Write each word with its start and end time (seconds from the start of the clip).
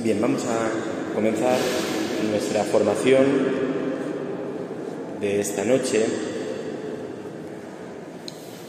Bien, 0.00 0.20
vamos 0.20 0.44
a 0.44 0.70
comenzar 1.12 1.58
nuestra 2.30 2.62
formación 2.62 3.24
de 5.20 5.40
esta 5.40 5.64
noche. 5.64 6.04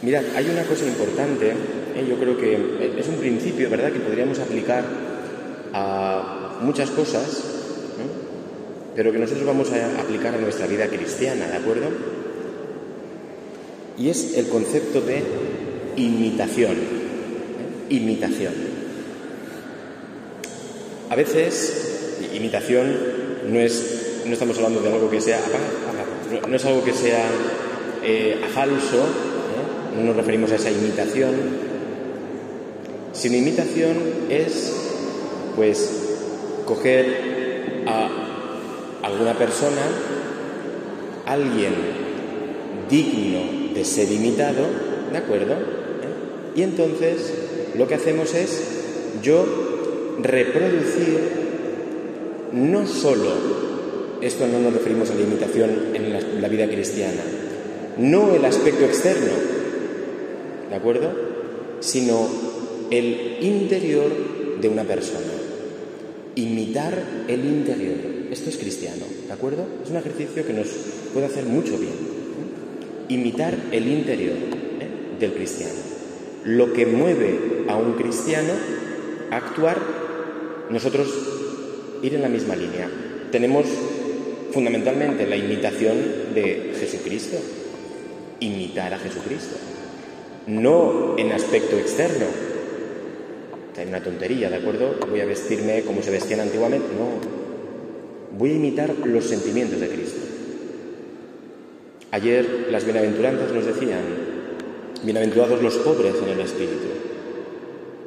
Mirad, 0.02 0.24
hay 0.36 0.50
una 0.50 0.64
cosa 0.64 0.88
importante, 0.88 1.52
¿eh? 1.52 2.06
yo 2.10 2.18
creo 2.18 2.36
que 2.36 2.96
es 2.98 3.08
un 3.08 3.18
principio, 3.18 3.70
¿verdad?, 3.70 3.92
que 3.92 4.00
podríamos 4.00 4.40
aplicar 4.40 4.84
a 5.72 6.58
muchas 6.62 6.90
cosas, 6.90 7.44
pero 8.96 9.12
que 9.12 9.20
nosotros 9.20 9.46
vamos 9.46 9.72
a 9.72 10.02
aplicar 10.02 10.34
a 10.34 10.40
nuestra 10.40 10.66
vida 10.66 10.88
cristiana, 10.88 11.46
¿de 11.48 11.58
acuerdo? 11.58 11.90
Y 14.00 14.10
es 14.10 14.36
el 14.36 14.48
concepto 14.48 15.02
de 15.02 15.22
imitación. 15.96 16.72
¿eh? 16.72 17.94
Imitación. 17.94 18.69
A 21.10 21.16
veces, 21.16 22.20
imitación 22.34 22.96
no 23.48 23.60
es, 23.60 24.22
no 24.26 24.34
estamos 24.34 24.56
hablando 24.58 24.80
de 24.82 24.94
algo 24.94 25.10
que 25.10 25.20
sea, 25.20 25.40
no 26.48 26.56
es 26.56 26.66
algo 26.66 26.84
que 26.84 26.94
sea 26.94 27.26
eh, 28.04 28.40
falso, 28.54 29.06
no 29.96 30.04
nos 30.04 30.16
referimos 30.16 30.52
a 30.52 30.56
esa 30.56 30.70
imitación, 30.70 31.32
sino 33.12 33.38
imitación 33.38 33.98
es, 34.30 34.74
pues, 35.56 35.90
coger 36.66 37.84
a 37.88 38.10
alguna 39.02 39.36
persona, 39.36 39.82
alguien 41.26 41.74
digno 42.88 43.74
de 43.74 43.84
ser 43.84 44.12
imitado, 44.12 44.68
¿de 45.12 45.18
acuerdo? 45.18 45.54
¿Eh? 45.54 45.58
Y 46.56 46.62
entonces 46.62 47.34
lo 47.76 47.88
que 47.88 47.96
hacemos 47.96 48.36
es, 48.36 48.62
yo 49.24 49.69
reproducir 50.22 51.20
no 52.54 52.88
solo, 52.88 53.32
esto 54.22 54.48
no 54.48 54.60
nos 54.60 54.74
referimos 54.74 55.10
a 55.12 55.16
la 55.16 55.22
imitación 55.22 55.70
en 55.94 56.42
la, 56.42 56.48
vida 56.48 56.68
cristiana, 56.68 57.22
no 57.98 58.34
el 58.36 58.44
aspecto 58.46 58.86
externo, 58.86 59.32
¿de 60.70 60.76
acuerdo? 60.76 61.12
Sino 61.80 62.28
el 62.90 63.38
interior 63.42 64.12
de 64.60 64.68
una 64.68 64.84
persona. 64.84 65.34
Imitar 66.36 66.98
el 67.28 67.46
interior. 67.46 67.98
Esto 68.32 68.50
es 68.50 68.58
cristiano, 68.58 69.06
¿de 69.28 69.34
acuerdo? 69.34 69.66
Es 69.84 69.90
un 69.90 69.98
ejercicio 69.98 70.46
que 70.46 70.54
nos 70.54 70.68
puede 71.14 71.26
hacer 71.26 71.46
mucho 71.46 71.78
bien. 71.78 71.94
Imitar 73.10 73.56
el 73.72 73.88
interior 73.88 74.36
¿eh? 74.36 75.20
del 75.20 75.34
cristiano. 75.34 75.74
Lo 76.46 76.72
que 76.74 76.86
mueve 76.86 77.66
a 77.68 77.76
un 77.76 77.94
cristiano 77.94 78.54
a 79.32 79.38
actuar 79.38 80.09
nosotros 80.70 81.08
ir 82.02 82.16
en 82.16 82.22
la 82.22 82.30
misma 82.30 82.56
línea. 82.56 82.90
Tenemos 83.32 83.66
fundamentalmente 84.52 85.28
la 85.28 85.36
imitación 85.36 85.98
de 86.34 86.74
Jesucristo, 86.80 87.38
imitar 88.40 88.94
a 88.94 89.00
Jesucristo, 89.00 89.56
no 90.48 91.18
en 91.18 91.32
aspecto 91.32 91.78
externo. 91.78 92.26
Hay 93.78 93.88
una 93.88 94.04
tontería, 94.04 94.50
¿de 94.50 94.58
acuerdo? 94.58 94.96
Voy 95.10 95.22
a 95.22 95.26
vestirme 95.26 95.84
como 95.84 96.02
se 96.02 96.12
vestían 96.12 96.42
antiguamente. 96.42 96.88
No, 96.98 98.38
voy 98.38 98.52
a 98.52 98.56
imitar 98.56 98.94
los 99.06 99.24
sentimientos 99.24 99.80
de 99.80 99.88
Cristo. 99.88 100.20
Ayer 102.12 102.68
las 102.72 102.84
bienaventuranzas 102.84 103.52
nos 103.54 103.66
decían, 103.66 104.02
bienaventurados 105.04 105.62
los 105.62 105.78
pobres 105.78 106.16
en 106.22 106.30
el 106.30 106.40
Espíritu. 106.42 107.09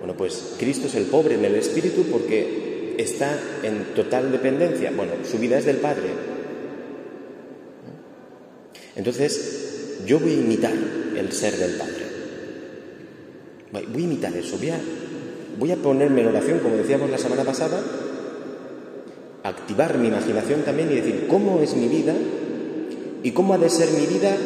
Bueno, 0.03 0.17
pues 0.17 0.57
Cristo 0.59 0.89
es 0.89 0.97
el 0.97 1.05
pobre 1.05 1.37
en 1.37 1.45
el 1.45 1.55
espíritu 1.55 2.03
porque 2.11 2.97
está 2.99 3.39
en 3.63 3.95
total 3.95 4.33
dependencia. 4.33 4.91
Bueno, 4.97 5.13
su 5.23 5.39
vida 5.39 5.59
es 5.59 5.65
del 5.65 5.77
Padre. 5.77 6.09
Entonces, 8.97 9.99
yo 10.05 10.19
voy 10.19 10.33
a 10.33 10.39
imitar 10.39 10.75
el 11.17 11.31
ser 11.31 11.57
del 11.57 11.77
Padre. 11.77 12.03
Voy 13.93 14.03
a 14.03 14.05
imitar 14.05 14.37
eso. 14.37 14.59
Voy 14.59 14.71
a, 14.71 14.81
voy 15.57 15.71
a 15.71 15.77
ponerme 15.77 16.23
en 16.23 16.27
oración, 16.27 16.59
como 16.59 16.77
decíamos 16.79 17.09
la 17.09 17.19
semana 17.19 17.45
pasada, 17.45 17.81
activar 19.45 19.99
mi 19.99 20.09
imaginación 20.09 20.63
también 20.63 20.91
y 20.91 20.97
decir, 20.97 21.27
¿cómo 21.29 21.61
es 21.63 21.77
mi 21.77 21.87
vida? 21.87 22.15
¿Y 23.23 23.31
cómo 23.31 23.55
ha 23.55 23.59
de 23.59 23.71
ser 23.71 23.89
mi 23.93 24.07
vida 24.07 24.37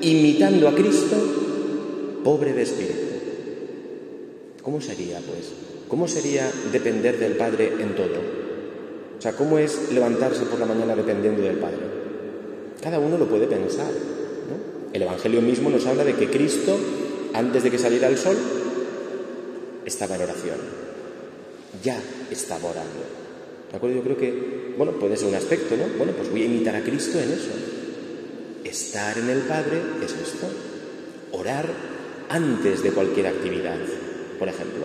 imitando 0.00 0.66
a 0.66 0.74
Cristo, 0.74 1.16
pobre 2.24 2.54
de 2.54 2.62
espíritu? 2.62 3.13
¿Cómo 4.64 4.80
sería, 4.80 5.18
pues? 5.18 5.52
¿Cómo 5.88 6.08
sería 6.08 6.50
depender 6.72 7.18
del 7.18 7.36
Padre 7.36 7.70
en 7.78 7.94
todo? 7.94 8.18
O 9.18 9.20
sea, 9.20 9.32
¿cómo 9.34 9.58
es 9.58 9.92
levantarse 9.92 10.44
por 10.46 10.58
la 10.58 10.64
mañana 10.64 10.96
dependiendo 10.96 11.42
del 11.42 11.58
Padre? 11.58 11.78
Cada 12.82 12.98
uno 12.98 13.18
lo 13.18 13.28
puede 13.28 13.46
pensar. 13.46 13.90
¿no? 13.90 14.90
El 14.94 15.02
Evangelio 15.02 15.42
mismo 15.42 15.68
nos 15.68 15.84
habla 15.86 16.02
de 16.02 16.14
que 16.14 16.30
Cristo, 16.30 16.78
antes 17.34 17.62
de 17.62 17.70
que 17.70 17.78
saliera 17.78 18.08
el 18.08 18.16
sol, 18.16 18.36
estaba 19.84 20.16
en 20.16 20.22
oración. 20.22 20.56
Ya 21.82 22.00
estaba 22.30 22.70
orando. 22.70 23.04
¿De 23.70 23.76
acuerdo? 23.76 23.96
Yo 23.96 24.02
creo 24.02 24.16
que, 24.16 24.74
bueno, 24.78 24.92
puede 24.92 25.18
ser 25.18 25.28
un 25.28 25.34
aspecto, 25.34 25.76
¿no? 25.76 25.84
Bueno, 25.98 26.14
pues 26.16 26.30
voy 26.30 26.40
a 26.40 26.46
imitar 26.46 26.74
a 26.74 26.82
Cristo 26.82 27.18
en 27.20 27.32
eso. 27.32 27.50
Estar 28.64 29.18
en 29.18 29.28
el 29.28 29.40
Padre 29.40 29.82
es 30.02 30.12
esto. 30.12 30.46
Orar 31.32 31.68
antes 32.30 32.82
de 32.82 32.90
cualquier 32.92 33.26
actividad 33.26 33.78
por 34.38 34.48
ejemplo. 34.48 34.84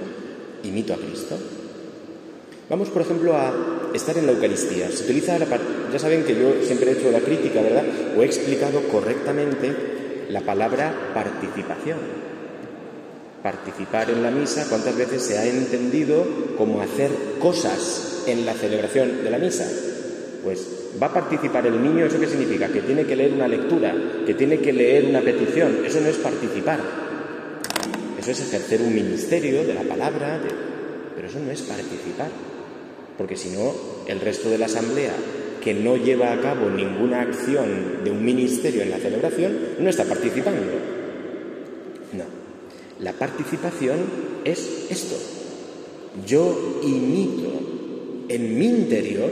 Imito 0.64 0.94
a 0.94 0.98
Cristo. 0.98 1.38
Vamos, 2.70 2.90
por 2.90 3.02
ejemplo, 3.02 3.36
a 3.36 3.52
estar 3.94 4.18
en 4.18 4.28
la 4.28 4.34
Eucaristía. 4.34 4.92
Se 4.92 5.04
utiliza 5.04 5.40
la, 5.40 5.48
ya 5.92 5.98
saben 5.98 6.24
que 6.24 6.36
yo 6.36 6.54
siempre 6.64 6.92
he 6.92 6.94
hecho 6.94 7.12
la 7.12 7.20
crítica, 7.20 7.62
¿verdad? 7.62 7.84
O 8.16 8.22
he 8.22 8.26
explicado 8.26 8.82
correctamente 8.92 9.74
la 10.30 10.42
palabra 10.42 11.12
participación. 11.14 11.98
Participar 13.42 14.12
en 14.12 14.22
la 14.22 14.32
misa, 14.32 14.68
¿cuántas 14.70 14.96
veces 14.96 15.24
se 15.24 15.38
ha 15.38 15.46
entendido 15.48 16.26
como 16.58 16.82
hacer 16.82 17.10
cosas 17.40 18.24
en 18.28 18.46
la 18.46 18.54
celebración 18.54 19.24
de 19.24 19.30
la 19.32 19.40
misa? 19.40 19.66
Pues 20.44 20.68
va 21.02 21.08
a 21.08 21.14
participar 21.14 21.66
el 21.66 21.82
niño, 21.82 22.06
¿eso 22.06 22.20
qué 22.20 22.28
significa? 22.28 22.68
Que 22.68 22.82
tiene 22.82 23.06
que 23.06 23.16
leer 23.16 23.34
una 23.34 23.48
lectura, 23.48 23.96
que 24.26 24.34
tiene 24.34 24.60
que 24.60 24.74
leer 24.74 25.06
una 25.06 25.22
petición. 25.22 25.80
Eso 25.86 26.02
no 26.02 26.10
es 26.10 26.18
participar. 26.18 27.09
Eso 28.30 28.44
es 28.44 28.50
ejercer 28.50 28.82
un 28.84 28.94
ministerio 28.94 29.64
de 29.64 29.74
la 29.74 29.82
palabra, 29.82 30.40
pero 31.16 31.28
eso 31.28 31.40
no 31.40 31.50
es 31.50 31.64
participar, 31.64 32.30
porque 33.18 33.36
si 33.36 33.50
no, 33.50 33.74
el 34.06 34.20
resto 34.20 34.52
de 34.52 34.60
la 34.60 34.68
asamblea 34.68 35.14
que 35.64 35.74
no 35.74 35.98
lleva 35.98 36.32
a 36.32 36.40
cabo 36.40 36.70
ninguna 36.70 37.22
acción 37.22 38.04
de 38.04 38.12
un 38.12 38.24
ministerio 38.24 38.84
en 38.84 38.92
la 38.92 39.00
celebración 39.00 39.58
no 39.80 39.90
está 39.90 40.06
participando. 40.06 40.62
No, 42.14 42.26
la 43.00 43.14
participación 43.14 43.98
es 44.46 44.86
esto. 44.92 45.16
Yo 46.28 46.82
imito 46.84 47.52
en 48.30 48.60
mi 48.60 48.68
interior, 48.68 49.32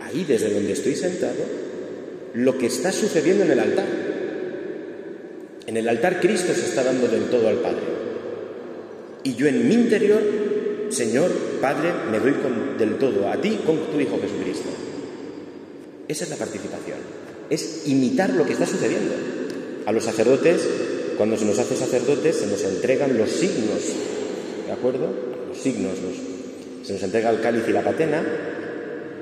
ahí 0.00 0.24
desde 0.28 0.52
donde 0.52 0.72
estoy 0.72 0.96
sentado, 0.96 1.44
lo 2.34 2.58
que 2.58 2.66
está 2.66 2.92
sucediendo 2.92 3.44
en 3.44 3.52
el 3.52 3.60
altar. 3.60 4.05
En 5.66 5.76
el 5.76 5.88
altar 5.88 6.20
Cristo 6.20 6.54
se 6.54 6.66
está 6.66 6.84
dando 6.84 7.08
del 7.08 7.24
todo 7.24 7.48
al 7.48 7.56
Padre. 7.56 7.82
Y 9.24 9.34
yo 9.34 9.48
en 9.48 9.68
mi 9.68 9.74
interior, 9.74 10.22
Señor, 10.90 11.32
Padre, 11.60 11.92
me 12.10 12.20
doy 12.20 12.34
del 12.78 12.96
todo 12.96 13.28
a 13.28 13.40
ti 13.40 13.58
con 13.66 13.76
tu 13.90 14.00
Hijo 14.00 14.20
Jesucristo. 14.20 14.68
Esa 16.06 16.24
es 16.24 16.30
la 16.30 16.36
participación. 16.36 16.98
Es 17.50 17.82
imitar 17.86 18.30
lo 18.30 18.46
que 18.46 18.52
está 18.52 18.66
sucediendo. 18.66 19.14
A 19.86 19.92
los 19.92 20.04
sacerdotes, 20.04 20.68
cuando 21.16 21.36
se 21.36 21.44
nos 21.44 21.58
hace 21.58 21.74
sacerdotes, 21.74 22.36
se 22.36 22.46
nos 22.46 22.62
entregan 22.62 23.18
los 23.18 23.30
signos, 23.30 23.80
¿de 24.66 24.72
acuerdo? 24.72 25.08
Los 25.48 25.58
signos, 25.58 25.94
se 26.84 26.92
nos 26.92 27.02
entrega 27.02 27.30
el 27.30 27.40
cáliz 27.40 27.64
y 27.68 27.72
la 27.72 27.82
patena, 27.82 28.24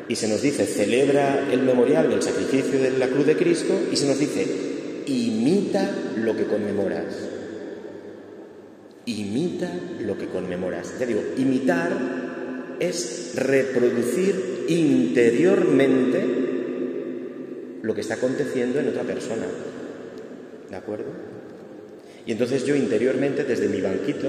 y 0.09 0.17
se 0.17 0.29
nos 0.29 0.43
dice, 0.43 0.67
celebra 0.67 1.47
el 1.51 1.63
memorial 1.63 2.11
del 2.11 2.23
sacrificio 2.23 2.79
de 2.81 2.99
la 2.99 3.09
cruz 3.09 3.25
de 3.25 3.37
Cristo, 3.37 3.75
y 3.91 3.97
se 3.97 4.07
nos 4.07 4.19
dice, 4.19 4.74
imita 5.07 5.91
lo 6.17 6.37
que 6.37 6.45
conmemoras. 6.45 7.15
Imita 9.07 9.71
lo 10.01 10.17
que 10.17 10.27
conmemoras. 10.27 10.99
Ya 10.99 11.07
digo, 11.07 11.23
imitar 11.37 11.93
es 12.81 13.33
reproducir 13.37 14.65
interiormente 14.69 16.25
lo 17.83 17.95
que 17.95 18.01
está 18.01 18.15
aconteciendo 18.15 18.81
en 18.81 18.89
otra 18.89 19.03
persona. 19.03 19.47
¿De 20.71 20.77
acuerdo? 20.77 21.07
Y 22.27 22.33
entonces 22.33 22.65
yo 22.65 22.75
interiormente, 22.75 23.45
desde 23.45 23.69
mi 23.69 23.83
banquito, 23.83 24.29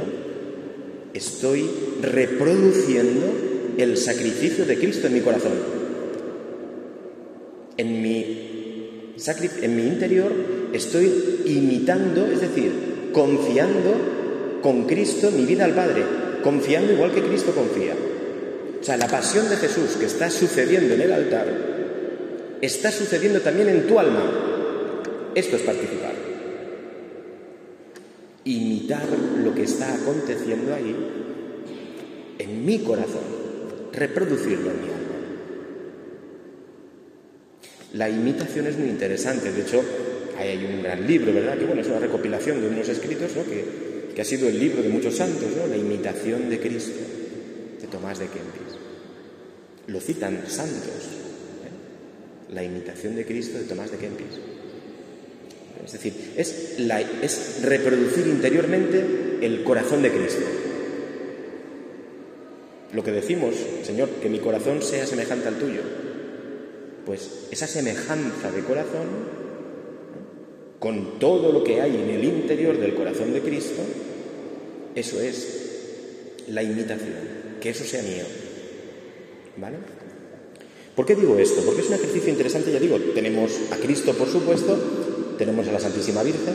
estoy 1.14 1.70
reproduciendo 2.02 3.34
el 3.78 3.96
sacrificio 3.98 4.66
de 4.66 4.78
Cristo 4.78 5.08
en 5.08 5.14
mi 5.14 5.22
corazón. 5.22 5.54
En 7.78 8.02
mi 8.02 8.46
en 9.62 9.76
mi 9.76 9.88
interior 9.88 10.32
estoy 10.76 11.42
imitando, 11.46 12.26
es 12.26 12.42
decir, 12.42 12.72
confiando 13.12 14.60
con 14.62 14.86
Cristo 14.86 15.32
mi 15.32 15.46
vida 15.46 15.66
al 15.66 15.74
Padre, 15.74 16.04
confiando 16.44 16.94
igual 16.94 17.14
que 17.14 17.24
Cristo 17.24 17.52
confía. 17.54 17.94
O 18.80 18.84
sea, 18.84 18.98
la 18.98 19.08
pasión 19.08 19.50
de 19.50 19.58
Jesús 19.58 19.96
que 20.00 20.06
está 20.06 20.30
sucediendo 20.30 20.94
en 20.94 21.02
el 21.02 21.12
altar 21.12 21.48
está 22.62 22.92
sucediendo 22.92 23.42
también 23.42 23.70
en 23.70 23.88
tu 23.88 24.00
alma. 24.00 24.24
Esto 25.34 25.56
es 25.56 25.62
participar. 25.64 26.14
Imitar 28.44 29.08
lo 29.44 29.56
que 29.56 29.64
está 29.64 29.94
aconteciendo 29.94 30.74
ahí 30.74 30.96
en 32.38 32.66
mi 32.66 32.80
corazón, 32.80 33.24
reproducirlo 33.92 34.72
en 34.72 34.82
mi 34.82 34.88
alma. 34.88 35.06
La 37.94 38.10
imitación 38.10 38.68
es 38.68 38.78
muy 38.78 38.90
interesante, 38.90 39.52
de 39.52 39.62
hecho, 39.62 39.82
hay 40.38 40.66
un 40.66 40.84
gran 40.84 41.06
libro, 41.06 41.34
¿verdad? 41.34 41.58
Que 41.58 41.66
bueno, 41.66 41.82
es 41.82 41.88
una 41.88 42.00
recopilación 42.00 42.62
de 42.62 42.68
unos 42.68 42.90
escritos, 42.90 43.36
¿no? 43.36 43.44
Que, 43.44 44.14
que 44.14 44.22
ha 44.22 44.26
sido 44.26 44.48
el 44.48 44.60
libro 44.60 44.82
de 44.82 44.90
muchos 44.90 45.16
santos, 45.16 45.50
¿no? 45.58 45.68
La 45.68 45.78
imitación 45.78 46.50
de 46.50 46.60
Cristo, 46.60 47.00
de 47.82 47.88
Tomás 47.88 48.20
de 48.20 48.26
Kempis. 48.26 48.80
Lo 49.88 50.00
citan 50.00 50.44
santos, 50.48 51.04
¿eh? 51.64 52.54
la 52.54 52.64
imitación 52.64 53.16
de 53.16 53.26
Cristo 53.26 53.58
de 53.58 53.66
Tomás 53.66 53.92
de 53.92 53.98
Kempis. 53.98 54.40
Es 55.86 55.92
decir, 55.92 56.14
es, 56.36 56.76
la, 56.80 57.02
es 57.02 57.60
reproducir 57.62 58.26
interiormente 58.28 59.04
el 59.42 59.64
corazón 59.64 60.02
de 60.02 60.12
Cristo. 60.12 60.46
Lo 62.94 63.04
que 63.04 63.12
decimos, 63.12 63.56
Señor, 63.84 64.10
que 64.22 64.30
mi 64.30 64.40
corazón 64.40 64.82
sea 64.82 65.06
semejante 65.06 65.50
al 65.50 65.60
tuyo. 65.60 65.82
Pues 67.06 67.48
esa 67.52 67.68
semejanza 67.68 68.52
de 68.52 68.62
corazón, 68.62 69.06
con 70.86 71.18
todo 71.18 71.52
lo 71.52 71.64
que 71.64 71.82
hay 71.82 71.96
en 71.96 72.12
el 72.12 72.24
interior 72.24 72.80
del 72.80 72.94
corazón 72.94 73.34
de 73.34 73.42
Cristo, 73.42 73.82
eso 74.94 75.20
es 75.20 76.44
la 76.50 76.62
imitación, 76.62 77.58
que 77.60 77.72
eso 77.72 77.84
sea 77.84 78.04
mío. 78.04 78.26
¿Vale? 79.58 79.78
¿Por 80.96 81.08
qué 81.08 81.16
digo 81.16 81.40
esto? 81.40 81.64
Porque 81.66 81.82
es 81.82 81.88
un 81.88 81.96
ejercicio 81.96 82.30
interesante, 82.30 82.72
ya 82.72 82.80
digo, 82.80 83.00
tenemos 83.16 83.52
a 83.72 83.78
Cristo, 83.78 84.14
por 84.14 84.30
supuesto, 84.30 84.78
tenemos 85.40 85.68
a 85.68 85.72
la 85.72 85.80
Santísima 85.80 86.22
Virgen. 86.22 86.54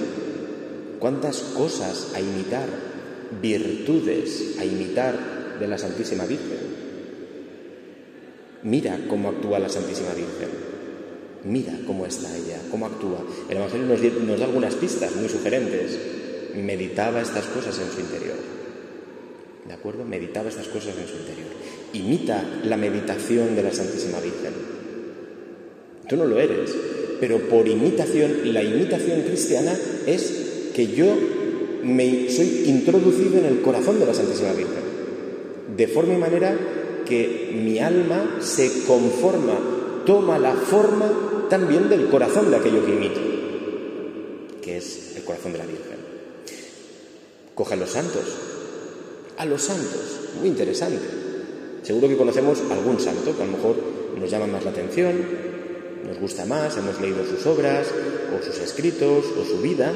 ¿Cuántas 1.00 1.40
cosas 1.40 2.12
a 2.14 2.20
imitar, 2.20 2.68
virtudes 3.42 4.58
a 4.60 4.64
imitar 4.64 5.58
de 5.58 5.66
la 5.66 5.76
Santísima 5.76 6.24
Virgen. 6.24 6.58
Mira 8.62 8.96
cómo 9.08 9.30
actúa 9.30 9.58
la 9.58 9.68
Santísima 9.68 10.14
Virgen. 10.14 10.69
Mira 11.44 11.72
cómo 11.86 12.06
está 12.06 12.28
ella, 12.36 12.60
cómo 12.70 12.86
actúa. 12.86 13.24
El 13.48 13.56
Evangelio 13.56 13.86
nos, 13.86 14.00
nos 14.00 14.38
da 14.38 14.46
algunas 14.46 14.74
pistas 14.74 15.14
muy 15.16 15.28
sugerentes. 15.28 15.98
Meditaba 16.54 17.20
estas 17.20 17.46
cosas 17.46 17.78
en 17.78 17.90
su 17.90 18.00
interior. 18.00 18.36
¿De 19.66 19.72
acuerdo? 19.72 20.04
Meditaba 20.04 20.48
estas 20.48 20.68
cosas 20.68 20.94
en 20.98 21.06
su 21.06 21.16
interior. 21.16 21.48
Imita 21.92 22.44
la 22.64 22.76
meditación 22.76 23.54
de 23.56 23.62
la 23.62 23.72
Santísima 23.72 24.20
Virgen. 24.20 24.52
Tú 26.08 26.16
no 26.16 26.24
lo 26.24 26.40
eres, 26.40 26.74
pero 27.20 27.48
por 27.48 27.68
imitación, 27.68 28.52
la 28.52 28.62
imitación 28.62 29.22
cristiana 29.22 29.76
es 30.06 30.72
que 30.74 30.88
yo 30.88 31.06
me 31.84 32.28
soy 32.30 32.64
introducido 32.66 33.38
en 33.38 33.46
el 33.46 33.60
corazón 33.60 34.00
de 34.00 34.06
la 34.06 34.14
Santísima 34.14 34.52
Virgen 34.52 34.90
de 35.76 35.88
forma 35.88 36.14
y 36.14 36.18
manera 36.18 36.56
que 37.06 37.52
mi 37.54 37.78
alma 37.78 38.36
se 38.40 38.84
conforma, 38.86 39.58
toma 40.04 40.38
la 40.38 40.52
forma 40.52 41.10
también 41.50 41.90
del 41.90 42.08
corazón 42.08 42.50
de 42.50 42.56
aquello 42.56 42.86
que 42.86 42.92
imito, 42.92 43.20
que 44.62 44.78
es 44.78 45.16
el 45.16 45.24
corazón 45.24 45.52
de 45.52 45.58
la 45.58 45.66
Virgen. 45.66 45.98
Coge 47.54 47.74
a 47.74 47.76
los 47.76 47.90
santos, 47.90 48.24
a 49.36 49.44
los 49.44 49.60
santos, 49.60 50.20
muy 50.38 50.48
interesante. 50.48 51.04
Seguro 51.82 52.08
que 52.08 52.16
conocemos 52.16 52.62
algún 52.70 52.98
santo 53.00 53.36
que 53.36 53.42
a 53.42 53.46
lo 53.46 53.52
mejor 53.52 53.76
nos 54.18 54.30
llama 54.30 54.46
más 54.46 54.64
la 54.64 54.70
atención, 54.70 55.16
nos 56.06 56.18
gusta 56.18 56.46
más, 56.46 56.76
hemos 56.76 57.00
leído 57.00 57.24
sus 57.24 57.44
obras, 57.46 57.88
o 58.34 58.42
sus 58.42 58.58
escritos, 58.60 59.26
o 59.38 59.44
su 59.44 59.60
vida. 59.60 59.92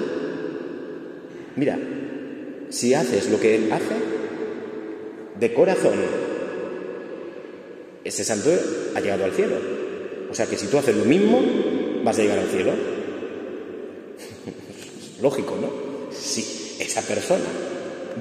Mira, 1.56 1.78
si 2.70 2.94
haces 2.94 3.30
lo 3.30 3.38
que 3.38 3.54
él 3.54 3.72
hace, 3.72 3.94
de 5.38 5.54
corazón, 5.54 5.98
ese 8.02 8.24
santo 8.24 8.50
ha 8.94 9.00
llegado 9.00 9.24
al 9.24 9.32
cielo. 9.32 9.73
O 10.34 10.36
sea 10.36 10.46
que 10.46 10.58
si 10.58 10.66
tú 10.66 10.78
haces 10.78 10.96
lo 10.96 11.04
mismo, 11.04 11.40
vas 12.02 12.18
a 12.18 12.22
llegar 12.22 12.40
al 12.40 12.48
cielo. 12.48 12.72
Lógico, 15.22 15.56
¿no? 15.60 15.68
Si 16.12 16.74
esa 16.80 17.02
persona, 17.02 17.44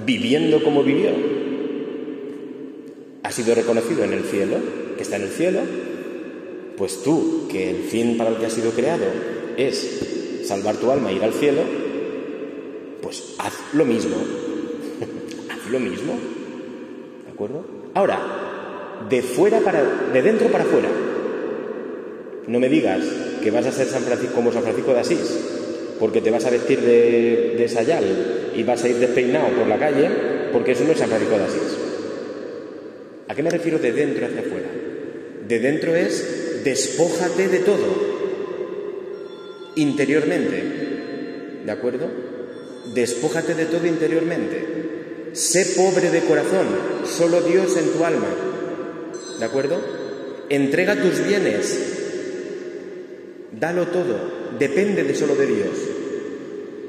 viviendo 0.05 0.63
como 0.63 0.83
vivió, 0.83 1.09
ha 3.23 3.31
sido 3.31 3.55
reconocido 3.55 4.03
en 4.03 4.13
el 4.13 4.25
cielo, 4.25 4.57
que 4.95 5.01
está 5.01 5.15
en 5.15 5.23
el 5.23 5.31
cielo, 5.31 5.61
pues 6.77 7.01
tú, 7.01 7.47
que 7.51 7.71
el 7.71 7.85
fin 7.85 8.15
para 8.15 8.29
el 8.29 8.37
que 8.37 8.45
has 8.45 8.53
sido 8.53 8.69
creado 8.73 9.05
es 9.57 10.43
salvar 10.45 10.77
tu 10.77 10.91
alma 10.91 11.09
e 11.09 11.15
ir 11.15 11.23
al 11.23 11.33
cielo, 11.33 11.61
pues 13.01 13.33
haz 13.39 13.53
lo 13.73 13.85
mismo. 13.85 14.17
haz 15.49 15.67
lo 15.67 15.79
mismo 15.79 16.13
acuerdo? 17.33 17.65
Ahora, 17.93 18.19
de 19.09 19.21
fuera 19.21 19.59
para, 19.59 19.83
de 19.83 20.21
dentro 20.21 20.47
para 20.47 20.63
afuera. 20.63 20.89
No 22.47 22.59
me 22.59 22.69
digas 22.69 23.03
que 23.41 23.51
vas 23.51 23.65
a 23.65 23.71
ser 23.71 23.87
San 23.87 24.03
Francisco 24.03 24.35
como 24.35 24.51
San 24.51 24.63
Francisco 24.63 24.93
de 24.93 24.99
Asís, 24.99 25.39
porque 25.99 26.21
te 26.21 26.31
vas 26.31 26.45
a 26.45 26.49
vestir 26.49 26.81
de, 26.81 27.55
de 27.57 27.69
sayal 27.69 28.03
y 28.55 28.63
vas 28.63 28.83
a 28.83 28.89
ir 28.89 28.97
despeinado 28.97 29.49
por 29.55 29.67
la 29.67 29.79
calle, 29.79 30.09
porque 30.51 30.73
eso 30.73 30.83
no 30.83 30.91
es 30.91 30.99
San 30.99 31.09
Francisco 31.09 31.37
de 31.37 31.43
Asís. 31.43 31.77
¿A 33.27 33.35
qué 33.35 33.43
me 33.43 33.49
refiero 33.49 33.79
de 33.79 33.91
dentro 33.91 34.25
hacia 34.25 34.41
afuera? 34.41 34.67
De 35.47 35.59
dentro 35.59 35.95
es 35.95 36.63
despójate 36.63 37.47
de 37.47 37.59
todo, 37.59 38.13
interiormente. 39.75 40.63
¿De 41.65 41.71
acuerdo? 41.71 42.07
Despójate 42.93 43.55
de 43.55 43.65
todo 43.65 43.87
interiormente. 43.87 45.31
Sé 45.33 45.65
pobre 45.75 46.09
de 46.11 46.21
corazón, 46.21 46.67
solo 47.05 47.41
Dios 47.41 47.75
en 47.77 47.89
tu 47.91 48.03
alma. 48.03 48.27
¿De 49.39 49.45
acuerdo? 49.45 49.79
Entrega 50.49 51.01
tus 51.01 51.25
bienes, 51.25 52.02
dalo 53.59 53.87
todo, 53.87 54.53
depende 54.59 55.03
de 55.03 55.15
solo 55.15 55.35
de 55.35 55.45
Dios. 55.47 55.77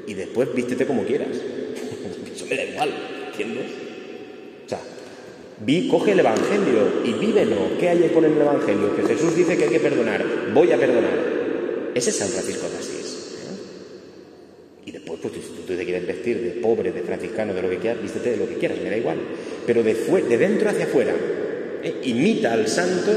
Y 0.07 0.13
después 0.13 0.53
vístete 0.53 0.85
como 0.85 1.03
quieras. 1.03 1.29
Eso 2.35 2.45
me 2.45 2.55
da 2.55 2.63
igual, 2.63 2.89
¿entiendes? 3.27 3.65
O 4.65 4.69
sea, 4.69 4.79
vi, 5.65 5.87
coge 5.87 6.11
el 6.11 6.19
Evangelio 6.19 7.01
y 7.03 7.13
vívelo. 7.13 7.77
¿Qué 7.79 7.89
hay 7.89 7.99
que 7.99 8.09
poner 8.09 8.31
el 8.31 8.41
Evangelio? 8.41 8.95
Que 8.95 9.03
Jesús 9.03 9.35
dice 9.35 9.57
que 9.57 9.65
hay 9.65 9.69
que 9.69 9.79
perdonar. 9.79 10.23
Voy 10.53 10.71
a 10.71 10.77
perdonar. 10.77 11.35
Ese 11.93 12.09
es 12.09 12.15
San 12.17 12.27
Francisco 12.27 12.67
de 12.69 12.77
Asís. 12.77 13.05
Y 14.85 14.91
después, 14.91 15.19
pues, 15.19 15.33
si 15.33 15.39
tú 15.65 15.75
te 15.75 15.83
quieres 15.83 16.05
vestir 16.05 16.41
de 16.41 16.61
pobre, 16.61 16.91
de 16.91 17.01
franciscano, 17.01 17.53
de 17.53 17.61
lo 17.61 17.69
que 17.69 17.77
quieras, 17.77 18.01
vístete 18.01 18.31
de 18.31 18.37
lo 18.37 18.47
que 18.47 18.55
quieras, 18.55 18.77
me 18.83 18.89
da 18.89 18.97
igual. 18.97 19.17
Pero 19.65 19.81
de, 19.81 19.93
de 19.93 20.37
dentro 20.37 20.69
hacia 20.69 20.85
afuera, 20.85 21.15
¿eh? 21.81 21.95
imita 22.03 22.53
al 22.53 22.67
santo 22.67 23.11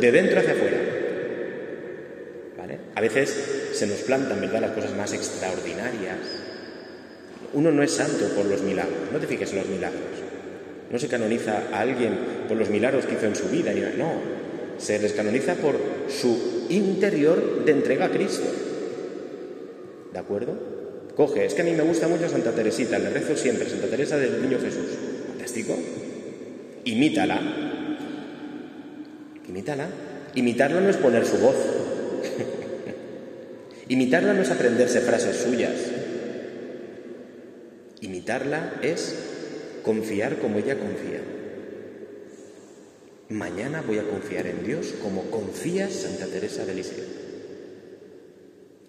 de 0.00 0.12
dentro 0.12 0.40
hacia 0.40 0.52
afuera. 0.52 0.89
A 3.00 3.02
veces 3.02 3.34
se 3.72 3.86
nos 3.86 4.00
plantan, 4.00 4.42
¿verdad?, 4.42 4.60
las 4.60 4.72
cosas 4.72 4.94
más 4.94 5.14
extraordinarias. 5.14 6.18
Uno 7.54 7.70
no 7.70 7.82
es 7.82 7.92
santo 7.92 8.28
por 8.36 8.44
los 8.44 8.60
milagros, 8.60 9.10
no 9.10 9.18
te 9.18 9.26
fijes 9.26 9.52
en 9.52 9.60
los 9.60 9.68
milagros. 9.68 10.02
No 10.90 10.98
se 10.98 11.08
canoniza 11.08 11.62
a 11.72 11.80
alguien 11.80 12.12
por 12.46 12.58
los 12.58 12.68
milagros 12.68 13.06
que 13.06 13.14
hizo 13.14 13.24
en 13.24 13.36
su 13.36 13.48
vida, 13.48 13.72
no. 13.96 14.12
Se 14.76 14.98
les 14.98 15.14
canoniza 15.14 15.54
por 15.54 15.76
su 16.10 16.66
interior 16.68 17.64
de 17.64 17.72
entrega 17.72 18.04
a 18.04 18.10
Cristo. 18.10 18.44
¿De 20.12 20.18
acuerdo? 20.18 20.58
Coge, 21.16 21.46
es 21.46 21.54
que 21.54 21.62
a 21.62 21.64
mí 21.64 21.70
me 21.70 21.84
gusta 21.84 22.06
mucho 22.06 22.28
Santa 22.28 22.52
Teresita, 22.52 22.98
le 22.98 23.08
rezo 23.08 23.34
siempre, 23.34 23.66
Santa 23.66 23.86
Teresa 23.86 24.18
del 24.18 24.42
Niño 24.42 24.58
Jesús. 24.60 24.88
Fantástico. 25.26 25.74
Imítala. 26.84 27.40
Imítala. 29.48 29.88
Imitarla 30.34 30.82
no 30.82 30.90
es 30.90 30.98
poner 30.98 31.24
su 31.24 31.38
voz. 31.38 31.56
Imitarla 33.90 34.32
no 34.34 34.42
es 34.42 34.50
aprenderse 34.52 35.00
frases 35.00 35.34
suyas. 35.34 35.74
Imitarla 38.00 38.74
es 38.82 39.16
confiar 39.82 40.38
como 40.38 40.60
ella 40.60 40.78
confía. 40.78 41.20
Mañana 43.30 43.82
voy 43.82 43.98
a 43.98 44.04
confiar 44.04 44.46
en 44.46 44.64
Dios 44.64 44.94
como 45.02 45.28
confía 45.32 45.90
Santa 45.90 46.26
Teresa 46.26 46.64
de 46.64 46.74
Lisieux. 46.76 47.08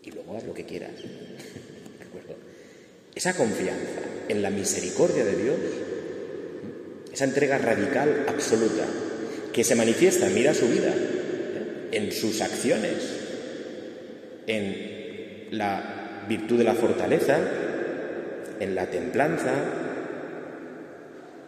Y 0.03 0.12
luego 0.12 0.38
haz 0.38 0.43
lo 0.43 0.53
que 0.53 0.65
quieras. 0.65 0.91
Esa 3.15 3.36
confianza 3.36 4.03
en 4.29 4.43
la 4.43 4.51
misericordia 4.51 5.25
de 5.25 5.36
Dios, 5.36 5.58
esa 7.12 7.25
entrega 7.25 7.58
radical, 7.58 8.25
absoluta, 8.27 8.86
que 9.51 9.63
se 9.63 9.75
manifiesta, 9.75 10.29
mira 10.29 10.53
su 10.53 10.67
vida, 10.67 10.93
en 11.91 12.12
sus 12.13 12.39
acciones, 12.39 12.93
en 14.48 14.91
la 15.51 16.25
virtud 16.27 16.58
de 16.58 16.63
la 16.63 16.74
fortaleza, 16.74 17.38
en 18.60 18.74
la 18.74 18.88
templanza, 18.88 19.53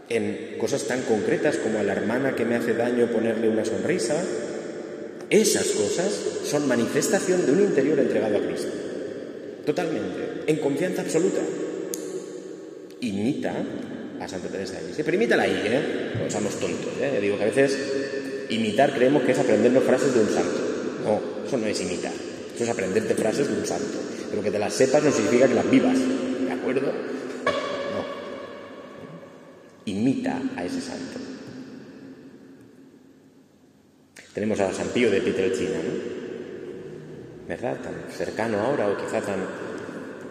en 0.09 0.57
cosas 0.59 0.85
tan 0.85 1.01
concretas 1.03 1.57
como 1.57 1.79
a 1.79 1.83
la 1.83 1.93
hermana 1.93 2.35
que 2.35 2.45
me 2.45 2.55
hace 2.55 2.73
daño 2.73 3.07
ponerle 3.07 3.49
una 3.49 3.65
sonrisa, 3.65 4.21
esas 5.29 5.67
cosas 5.67 6.11
son 6.43 6.67
manifestación 6.67 7.45
de 7.45 7.51
un 7.53 7.61
interior 7.61 7.97
entregado 7.99 8.37
a 8.37 8.41
Cristo. 8.41 8.71
Totalmente, 9.65 10.43
en 10.47 10.57
confianza 10.57 11.01
absoluta. 11.01 11.39
Imita 12.99 13.53
a 14.19 14.27
Santa 14.27 14.49
Teresa 14.49 14.73
de 14.73 14.81
Jesús. 14.81 15.01
Pero 15.03 15.15
imítala 15.15 15.43
ahí, 15.43 15.61
¿eh? 15.65 16.11
No 16.23 16.29
somos 16.29 16.59
tontos, 16.59 16.93
¿eh? 17.01 17.19
Digo 17.21 17.37
que 17.37 17.43
a 17.43 17.47
veces 17.47 17.77
imitar 18.49 18.93
creemos 18.93 19.23
que 19.23 19.31
es 19.31 19.39
aprendernos 19.39 19.83
frases 19.83 20.13
de 20.13 20.19
un 20.19 20.29
santo. 20.29 20.59
No, 21.05 21.47
eso 21.47 21.57
no 21.57 21.65
es 21.65 21.81
imitar. 21.81 22.11
Eso 22.53 22.63
es 22.63 22.69
aprenderte 22.69 23.15
frases 23.15 23.47
de 23.47 23.59
un 23.59 23.65
santo. 23.65 23.99
Pero 24.29 24.43
que 24.43 24.51
te 24.51 24.59
las 24.59 24.73
sepas 24.73 25.03
no 25.03 25.11
significa 25.11 25.47
que 25.47 25.55
las 25.55 25.69
vivas. 25.69 25.97
¿De 25.97 26.51
acuerdo? 26.51 26.87
No. 26.87 28.05
Imita 29.85 30.41
a 30.55 30.65
ese 30.65 30.81
santo. 30.81 31.19
Tenemos 34.33 34.59
a 34.59 34.73
San 34.73 34.87
Pío 34.87 35.11
de 35.11 35.21
Pietrelcina, 35.21 35.77
¿no? 35.77 36.13
¿Verdad? 37.47 37.77
Tan 37.81 37.93
cercano 38.15 38.59
ahora 38.59 38.89
o 38.89 38.97
quizá 38.97 39.21
tan 39.21 39.45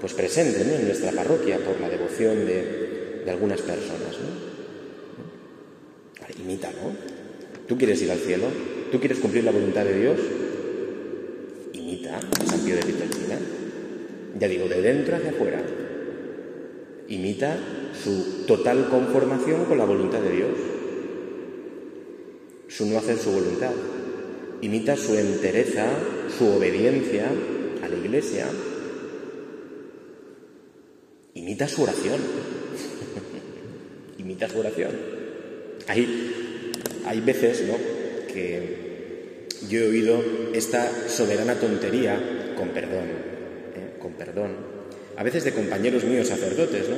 pues 0.00 0.14
presente 0.14 0.64
¿no? 0.64 0.72
en 0.72 0.86
nuestra 0.86 1.12
parroquia 1.12 1.58
por 1.58 1.80
la 1.80 1.88
devoción 1.88 2.44
de, 2.44 3.22
de 3.24 3.30
algunas 3.30 3.60
personas. 3.60 4.18
¿no? 4.18 4.52
Imita, 6.42 6.70
¿no? 6.70 6.96
¿Tú 7.68 7.76
quieres 7.78 8.02
ir 8.02 8.10
al 8.10 8.18
cielo? 8.18 8.46
¿Tú 8.90 8.98
quieres 8.98 9.18
cumplir 9.18 9.44
la 9.44 9.52
voluntad 9.52 9.84
de 9.84 10.00
Dios? 10.00 10.18
Imita 11.72 12.18
a 12.18 12.46
San 12.46 12.60
Pío 12.60 12.74
de 12.76 12.82
Pietrelcina. 12.82 13.38
Ya 14.42 14.48
digo, 14.48 14.66
de 14.66 14.82
dentro 14.82 15.14
hacia 15.14 15.30
afuera. 15.30 15.62
Imita 17.06 17.56
su 17.94 18.44
total 18.44 18.88
conformación 18.88 19.66
con 19.66 19.78
la 19.78 19.84
voluntad 19.84 20.18
de 20.18 20.32
Dios. 20.32 20.58
Su 22.66 22.86
no 22.86 22.98
hacer 22.98 23.18
su 23.18 23.30
voluntad. 23.30 23.70
Imita 24.60 24.96
su 24.96 25.14
entereza, 25.14 25.90
su 26.36 26.48
obediencia 26.48 27.30
a 27.84 27.88
la 27.88 27.94
Iglesia. 27.94 28.48
Imita 31.34 31.68
su 31.68 31.84
oración. 31.84 32.18
Imita 34.18 34.48
su 34.48 34.58
oración. 34.58 34.90
Hay, 35.86 36.72
hay 37.06 37.20
veces 37.20 37.62
¿no? 37.68 37.76
que 38.26 39.46
yo 39.68 39.78
he 39.78 39.88
oído 39.88 40.20
esta 40.52 41.08
soberana 41.08 41.60
tontería, 41.60 42.54
con 42.56 42.70
perdón. 42.70 43.31
Con 44.02 44.12
perdón, 44.14 44.50
a 45.16 45.22
veces 45.22 45.44
de 45.44 45.52
compañeros 45.52 46.04
míos 46.04 46.26
sacerdotes, 46.26 46.88
¿no? 46.88 46.96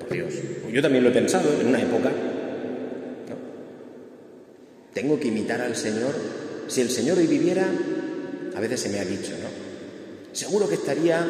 Por 0.00 0.10
Dios, 0.10 0.34
yo 0.70 0.82
también 0.82 1.02
lo 1.02 1.10
he 1.10 1.14
pensado 1.14 1.50
en 1.58 1.68
una 1.68 1.80
época. 1.80 2.10
¿no? 2.10 3.36
Tengo 4.92 5.18
que 5.18 5.28
imitar 5.28 5.60
al 5.62 5.74
Señor. 5.74 6.14
Si 6.68 6.82
el 6.82 6.90
Señor 6.90 7.18
hoy 7.18 7.26
viviera, 7.26 7.66
a 8.54 8.60
veces 8.60 8.80
se 8.80 8.90
me 8.90 9.00
ha 9.00 9.04
dicho, 9.04 9.32
¿no? 9.42 9.48
Seguro 10.32 10.68
que 10.68 10.74
estaría 10.74 11.26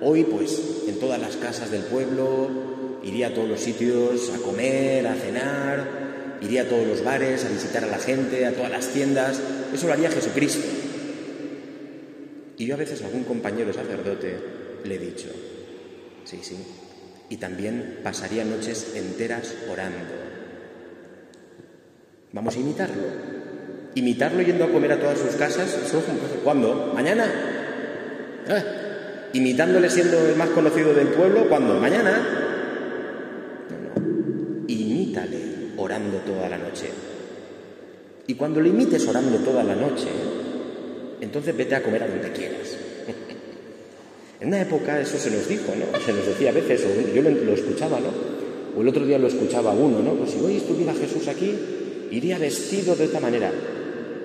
hoy, 0.00 0.24
pues, 0.24 0.60
en 0.88 0.98
todas 0.98 1.20
las 1.20 1.36
casas 1.36 1.70
del 1.70 1.82
pueblo, 1.82 3.00
iría 3.04 3.28
a 3.28 3.34
todos 3.34 3.48
los 3.48 3.60
sitios 3.60 4.30
a 4.34 4.38
comer, 4.38 5.06
a 5.06 5.14
cenar, 5.14 6.38
iría 6.42 6.62
a 6.62 6.64
todos 6.68 6.86
los 6.86 7.02
bares, 7.04 7.44
a 7.44 7.48
visitar 7.48 7.84
a 7.84 7.86
la 7.86 7.98
gente, 7.98 8.44
a 8.44 8.52
todas 8.52 8.70
las 8.70 8.88
tiendas. 8.88 9.40
Eso 9.72 9.86
lo 9.86 9.92
haría 9.92 10.10
Jesucristo. 10.10 10.66
Y 12.58 12.66
yo 12.66 12.74
a 12.74 12.78
veces 12.78 13.02
a 13.02 13.06
algún 13.06 13.24
compañero 13.24 13.72
sacerdote 13.72 14.36
le 14.84 14.94
he 14.94 14.98
dicho, 14.98 15.28
sí, 16.24 16.38
sí, 16.42 16.56
y 17.28 17.36
también 17.36 17.98
pasaría 18.02 18.44
noches 18.44 18.92
enteras 18.94 19.54
orando. 19.70 20.14
Vamos 22.32 22.56
a 22.56 22.60
imitarlo. 22.60 23.02
Imitarlo 23.94 24.42
yendo 24.42 24.64
a 24.64 24.70
comer 24.70 24.92
a 24.92 25.00
todas 25.00 25.18
sus 25.18 25.34
casas, 25.36 25.76
¿cuándo? 26.44 26.92
¿Mañana? 26.94 27.24
¿Eh? 28.48 28.62
Imitándole 29.32 29.90
siendo 29.90 30.18
el 30.28 30.36
más 30.36 30.50
conocido 30.50 30.94
del 30.94 31.08
pueblo, 31.08 31.48
¿cuándo? 31.48 31.74
¿Mañana? 31.80 32.12
No, 33.70 34.00
no. 34.00 34.64
Imítale 34.68 35.72
orando 35.76 36.18
toda 36.18 36.48
la 36.48 36.58
noche. 36.58 36.90
Y 38.26 38.34
cuando 38.34 38.60
lo 38.60 38.68
imites 38.68 39.06
orando 39.06 39.38
toda 39.38 39.62
la 39.64 39.74
noche, 39.74 40.08
entonces 41.20 41.56
vete 41.56 41.74
a 41.74 41.82
comer 41.82 42.02
a 42.02 42.08
donde 42.08 42.32
quieras. 42.32 42.76
En 44.38 44.48
una 44.48 44.60
época 44.60 45.00
eso 45.00 45.16
se 45.16 45.30
nos 45.30 45.48
dijo, 45.48 45.72
¿no? 45.74 45.98
Se 45.98 46.12
nos 46.12 46.26
decía 46.26 46.50
a 46.50 46.52
veces, 46.52 46.84
o 46.84 47.14
yo 47.14 47.22
lo, 47.22 47.30
lo, 47.30 47.54
escuchaba, 47.54 47.98
¿no? 48.00 48.10
O 48.76 48.82
el 48.82 48.88
otro 48.88 49.06
día 49.06 49.18
lo 49.18 49.28
escuchaba 49.28 49.72
uno, 49.72 50.02
¿no? 50.02 50.12
Pues 50.12 50.32
si 50.32 50.40
hoy 50.40 50.58
estuviera 50.58 50.92
Jesús 50.92 51.26
aquí, 51.28 51.54
iría 52.10 52.38
vestido 52.38 52.94
de 52.94 53.06
esta 53.06 53.18
manera. 53.18 53.50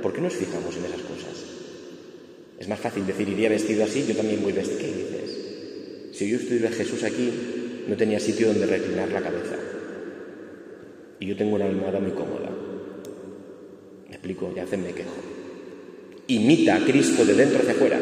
¿Por 0.01 0.11
qué 0.11 0.19
nos 0.19 0.33
fijamos 0.33 0.75
en 0.75 0.83
esas 0.83 1.01
cosas? 1.01 1.45
Es 2.59 2.67
más 2.67 2.79
fácil 2.79 3.07
decir, 3.07 3.29
iría 3.29 3.49
vestido 3.49 3.85
así, 3.85 4.05
yo 4.05 4.15
también 4.15 4.43
voy 4.43 4.51
vestido. 4.51 4.79
¿Qué 4.79 4.87
dices? 4.87 5.37
Si 6.11 6.29
yo 6.29 6.35
estuviera 6.35 6.69
Jesús 6.71 7.03
aquí, 7.03 7.31
no 7.87 7.95
tenía 7.95 8.19
sitio 8.19 8.47
donde 8.47 8.65
reclinar 8.65 9.09
la 9.09 9.21
cabeza. 9.21 9.55
Y 11.19 11.27
yo 11.27 11.37
tengo 11.37 11.55
una 11.55 11.65
almohada 11.65 11.99
muy 11.99 12.11
cómoda. 12.11 12.49
¿Me 14.09 14.15
explico? 14.15 14.53
Ya 14.55 14.63
hacen 14.63 14.83
me 14.83 14.91
quejo. 14.91 15.30
Imita 16.27 16.75
a 16.75 16.85
Cristo 16.85 17.25
de 17.25 17.33
dentro 17.33 17.59
hacia 17.59 17.73
afuera. 17.73 17.99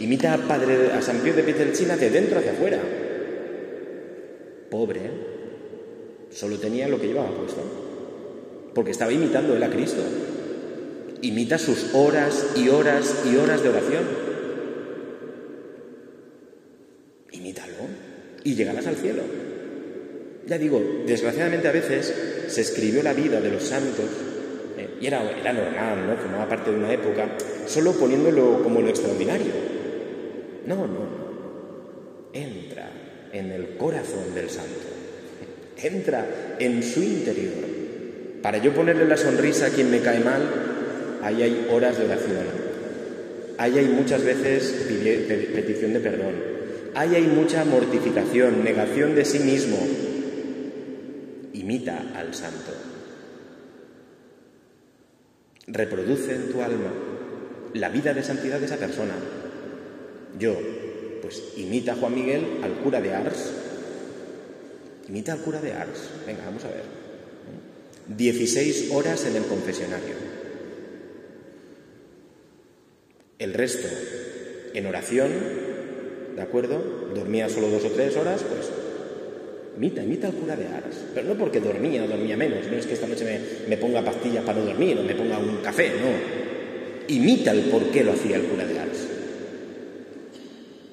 Imita 0.00 0.34
a, 0.34 0.38
padre, 0.38 0.92
a 0.92 1.02
San 1.02 1.18
Pío 1.18 1.34
de 1.34 1.42
Pietrelcina 1.42 1.96
de 1.96 2.10
dentro 2.10 2.38
hacia 2.38 2.52
afuera. 2.52 2.80
Pobre, 4.70 5.00
¿eh? 5.00 5.10
solo 6.30 6.58
tenía 6.58 6.88
lo 6.88 7.00
que 7.00 7.08
llevaba 7.08 7.30
puesto. 7.36 7.60
Porque 8.74 8.92
estaba 8.92 9.12
imitando 9.12 9.54
él 9.54 9.62
a 9.62 9.70
Cristo. 9.70 10.02
Imita 11.22 11.58
sus 11.58 11.94
horas 11.94 12.52
y 12.56 12.68
horas 12.68 13.22
y 13.30 13.36
horas 13.36 13.62
de 13.62 13.68
oración. 13.68 14.04
Imítalo 17.32 17.74
y 18.44 18.54
llegarás 18.54 18.86
al 18.86 18.96
cielo. 18.96 19.22
Ya 20.46 20.56
digo, 20.56 20.82
desgraciadamente 21.06 21.68
a 21.68 21.72
veces 21.72 22.14
se 22.48 22.60
escribió 22.60 23.02
la 23.02 23.12
vida 23.12 23.40
de 23.40 23.50
los 23.50 23.62
santos 23.62 24.06
y 25.00 25.06
era, 25.06 25.22
era 25.30 25.52
normal, 25.52 26.06
¿no? 26.06 26.16
Formaba 26.16 26.48
parte 26.48 26.70
de 26.70 26.76
una 26.76 26.92
época, 26.92 27.28
solo 27.66 27.92
poniéndolo 27.92 28.62
como 28.62 28.82
lo 28.82 28.88
extraordinario. 28.88 29.52
No, 30.66 30.86
no. 30.86 31.20
Entra 32.32 32.90
en 33.32 33.50
el 33.50 33.76
corazón 33.76 34.34
del 34.34 34.50
santo. 34.50 34.88
Entra 35.82 36.56
en 36.58 36.82
su 36.82 37.02
interior. 37.02 37.54
Para 38.42 38.58
yo 38.58 38.74
ponerle 38.74 39.06
la 39.06 39.16
sonrisa 39.16 39.66
a 39.66 39.70
quien 39.70 39.90
me 39.90 40.00
cae 40.00 40.20
mal, 40.20 40.42
ahí 41.22 41.42
hay 41.42 41.68
horas 41.70 41.98
de 41.98 42.04
oración. 42.04 42.70
Ahí 43.56 43.78
hay 43.78 43.86
muchas 43.86 44.22
veces 44.22 44.86
petición 45.54 45.92
de 45.94 46.00
perdón. 46.00 46.34
Ahí 46.94 47.14
hay 47.14 47.26
mucha 47.26 47.64
mortificación, 47.64 48.64
negación 48.64 49.14
de 49.14 49.24
sí 49.24 49.38
mismo. 49.38 49.78
Imita 51.52 52.02
al 52.16 52.34
santo. 52.34 52.89
Reproduce 55.72 56.34
en 56.34 56.50
tu 56.50 56.62
alma 56.62 56.92
la 57.74 57.88
vida 57.88 58.12
de 58.12 58.22
santidad 58.22 58.58
de 58.58 58.66
esa 58.66 58.76
persona. 58.76 59.14
Yo, 60.38 60.56
pues 61.22 61.42
imita 61.56 61.92
a 61.92 61.96
Juan 61.96 62.14
Miguel 62.14 62.44
al 62.62 62.72
cura 62.82 63.00
de 63.00 63.14
Ars. 63.14 63.52
Imita 65.08 65.32
al 65.32 65.40
cura 65.40 65.60
de 65.60 65.72
Ars. 65.72 66.10
Venga, 66.26 66.44
vamos 66.44 66.64
a 66.64 66.68
ver. 66.68 66.82
16 68.16 68.90
horas 68.92 69.24
en 69.26 69.36
el 69.36 69.44
confesionario. 69.44 70.14
El 73.38 73.54
resto 73.54 73.88
en 74.74 74.86
oración, 74.86 75.30
¿de 76.36 76.42
acuerdo? 76.42 76.78
Dormía 77.14 77.48
solo 77.48 77.68
dos 77.68 77.84
o 77.84 77.90
tres 77.90 78.16
horas, 78.16 78.42
pues 78.42 78.68
imita, 79.80 80.02
imita 80.02 80.26
al 80.26 80.34
cura 80.34 80.54
de 80.54 80.66
Ars. 80.66 80.96
Pero 81.14 81.28
no 81.28 81.34
porque 81.34 81.58
dormía 81.58 82.04
o 82.04 82.06
dormía 82.06 82.36
menos, 82.36 82.66
no 82.70 82.76
es 82.76 82.84
que 82.84 82.92
esta 82.92 83.06
noche 83.06 83.24
me, 83.24 83.40
me 83.66 83.78
ponga 83.78 84.04
pastillas 84.04 84.44
para 84.44 84.58
no 84.58 84.66
dormir 84.66 84.98
o 84.98 85.02
me 85.02 85.14
ponga 85.14 85.38
un 85.38 85.56
café, 85.62 85.88
no. 85.88 87.14
Imita 87.14 87.52
el 87.52 87.62
por 87.70 87.84
qué 87.90 88.04
lo 88.04 88.12
hacía 88.12 88.36
el 88.36 88.42
cura 88.42 88.66
de 88.66 88.78
Ars. 88.78 89.08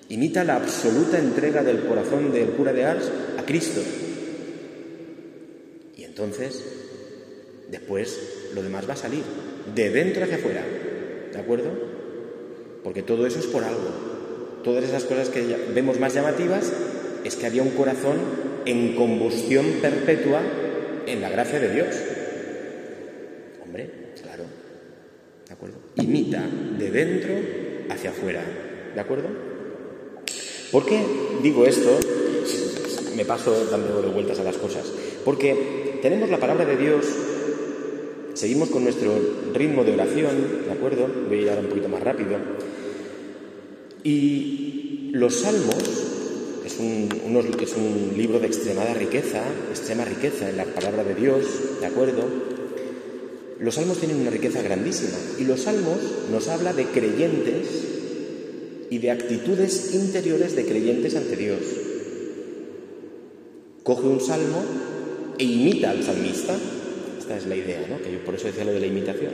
Imita 0.08 0.46
la 0.46 0.56
absoluta 0.56 1.20
entrega 1.20 1.64
del 1.64 1.82
corazón 1.82 2.32
del 2.32 2.52
cura 2.52 2.72
de 2.72 2.86
Ars 2.86 3.12
a 3.38 3.44
Cristo. 3.44 3.82
Y 5.98 6.04
entonces, 6.04 6.64
después, 7.70 8.50
lo 8.56 8.64
demás 8.64 8.88
va 8.88 8.94
a 8.94 8.98
salir, 8.98 9.24
de 9.76 9.90
dentro 9.90 10.24
hacia 10.24 10.38
afuera. 10.38 10.64
¿De 11.34 11.38
acuerdo? 11.38 11.72
Porque 12.86 13.04
todo 13.04 13.28
eso 13.28 13.40
es 13.40 13.48
por 13.48 13.66
algo. 13.66 14.62
Todas 14.64 14.86
esas 14.86 15.04
cosas 15.04 15.28
que 15.28 15.44
vemos 15.76 16.00
más 16.00 16.14
llamativas 16.14 16.72
es 17.26 17.36
que 17.36 17.46
había 17.46 17.64
un 17.64 17.72
corazón 17.72 18.47
en 18.68 18.96
combustión 18.96 19.66
perpetua 19.82 20.42
en 21.06 21.22
la 21.22 21.30
gracia 21.30 21.60
de 21.60 21.74
Dios. 21.74 21.88
Hombre, 23.64 23.90
claro. 24.22 24.44
¿De 25.48 25.54
acuerdo? 25.54 25.78
Imita 25.96 26.44
de 26.78 26.92
dentro 26.92 27.34
hacia 27.90 28.10
afuera. 28.10 28.44
¿De 28.94 29.02
acuerdo? 29.02 29.30
¿Por 30.72 30.86
qué 30.86 31.02
digo 31.42 31.66
esto? 31.66 31.98
me 33.18 33.26
paso 33.26 33.66
dando 33.66 34.12
vueltas 34.12 34.40
a 34.40 34.44
las 34.44 34.58
cosas. 34.58 34.86
Porque 35.26 35.98
tenemos 36.04 36.30
la 36.30 36.38
palabra 36.38 36.66
de 36.66 36.78
Dios, 36.78 37.06
seguimos 38.36 38.70
con 38.70 38.84
nuestro 38.84 39.12
ritmo 39.54 39.84
de 39.84 39.94
oración, 39.94 40.66
¿de 40.68 40.72
acuerdo? 40.72 41.10
Voy 41.28 41.40
a 41.40 41.42
ir 41.42 41.50
ahora 41.50 41.62
un 41.62 41.68
poquito 41.68 41.90
más 41.90 42.04
rápido. 42.04 42.38
Y 44.04 45.10
los 45.14 45.34
salmos, 45.34 46.07
es 46.78 46.84
un, 46.84 47.60
es 47.60 47.74
un 47.74 48.14
libro 48.16 48.40
de 48.40 48.48
extremada 48.48 48.94
riqueza, 48.94 49.42
extrema 49.70 50.06
riqueza 50.06 50.50
en 50.50 50.58
la 50.58 50.66
palabra 50.66 51.04
de 51.04 51.16
Dios, 51.16 51.46
¿de 51.80 51.88
acuerdo? 51.88 52.24
Los 53.60 53.76
salmos 53.76 53.98
tienen 53.98 54.22
una 54.22 54.30
riqueza 54.30 54.62
grandísima 54.62 55.18
y 55.40 55.46
los 55.46 55.62
salmos 55.62 55.98
nos 56.32 56.48
habla 56.48 56.74
de 56.74 56.86
creyentes 56.86 57.68
y 58.90 59.00
de 59.00 59.12
actitudes 59.12 59.96
interiores 59.96 60.56
de 60.56 60.66
creyentes 60.66 61.16
ante 61.16 61.36
Dios. 61.36 61.62
Coge 63.84 64.08
un 64.08 64.22
salmo 64.22 64.62
e 65.38 65.44
imita 65.44 65.92
al 65.92 66.04
salmista. 66.04 66.56
Esta 67.18 67.38
es 67.38 67.48
la 67.48 67.56
idea, 67.56 67.86
¿no? 67.90 68.02
Que 68.02 68.12
yo 68.12 68.24
por 68.24 68.36
eso 68.36 68.48
decía 68.48 68.66
lo 68.66 68.72
de 68.72 68.80
la 68.82 68.88
imitación. 68.88 69.32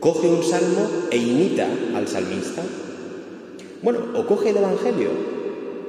Coge 0.00 0.28
un 0.28 0.42
salmo 0.42 0.88
e 1.10 1.16
imita 1.18 1.68
al 1.94 2.08
salmista. 2.08 2.62
Bueno, 3.82 3.98
o 4.14 4.26
coge 4.26 4.50
el 4.50 4.56
Evangelio, 4.56 5.35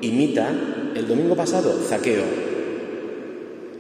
imita 0.01 0.50
el 0.96 1.08
domingo 1.08 1.36
pasado, 1.36 1.80
zaqueo. 1.88 2.24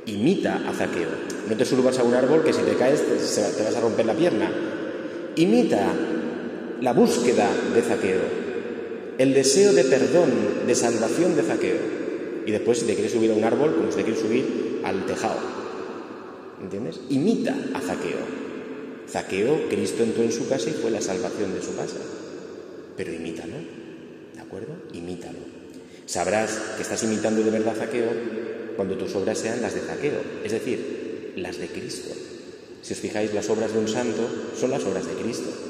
Imita 0.05 0.67
a 0.67 0.73
zaqueo. 0.73 1.09
No 1.49 1.55
te 1.55 1.65
subas 1.65 1.99
a 1.99 2.03
un 2.03 2.13
árbol 2.13 2.43
que 2.43 2.53
si 2.53 2.61
te 2.61 2.75
caes 2.75 3.01
te 3.03 3.63
vas 3.63 3.75
a 3.75 3.81
romper 3.81 4.05
la 4.05 4.13
pierna. 4.13 4.51
Imita 5.35 5.93
la 6.81 6.93
búsqueda 6.93 7.49
de 7.73 7.81
zaqueo 7.81 8.47
el 9.17 9.33
deseo 9.33 9.73
de 9.73 9.83
perdón, 9.83 10.29
de 10.67 10.75
salvación 10.75 11.35
de 11.35 11.43
Zaqueo. 11.43 11.77
Y 12.45 12.51
después, 12.51 12.79
si 12.79 12.85
te 12.85 12.93
quieres 12.93 13.11
subir 13.11 13.31
a 13.31 13.33
un 13.33 13.43
árbol, 13.43 13.75
como 13.75 13.91
si 13.91 13.97
te 13.97 14.03
quieres 14.03 14.21
subir 14.21 14.81
al 14.83 15.05
tejado. 15.05 15.39
¿Entiendes? 16.61 17.01
Imita 17.09 17.55
a 17.73 17.81
Zaqueo. 17.81 18.19
Zaqueo, 19.09 19.69
Cristo 19.69 20.03
entró 20.03 20.23
en 20.23 20.31
su 20.31 20.47
casa 20.47 20.69
y 20.69 20.73
fue 20.73 20.91
la 20.91 21.01
salvación 21.01 21.53
de 21.53 21.61
su 21.61 21.75
casa. 21.75 21.97
Pero 22.95 23.13
imítalo. 23.13 23.53
¿De 24.35 24.41
acuerdo? 24.41 24.75
Imítalo. 24.93 25.39
Sabrás 26.07 26.57
que 26.75 26.81
estás 26.81 27.03
imitando 27.03 27.43
de 27.43 27.51
verdad 27.51 27.75
a 27.75 27.85
Zaqueo 27.85 28.09
cuando 28.75 28.97
tus 28.97 29.13
obras 29.13 29.37
sean 29.37 29.61
las 29.61 29.75
de 29.75 29.81
Zaqueo, 29.81 30.21
es 30.43 30.51
decir, 30.51 31.33
las 31.35 31.59
de 31.59 31.67
Cristo. 31.67 32.09
Si 32.81 32.93
os 32.93 32.99
fijáis, 32.99 33.31
las 33.35 33.49
obras 33.51 33.73
de 33.73 33.79
un 33.79 33.87
santo 33.87 34.27
son 34.59 34.71
las 34.71 34.83
obras 34.85 35.05
de 35.05 35.13
Cristo 35.21 35.67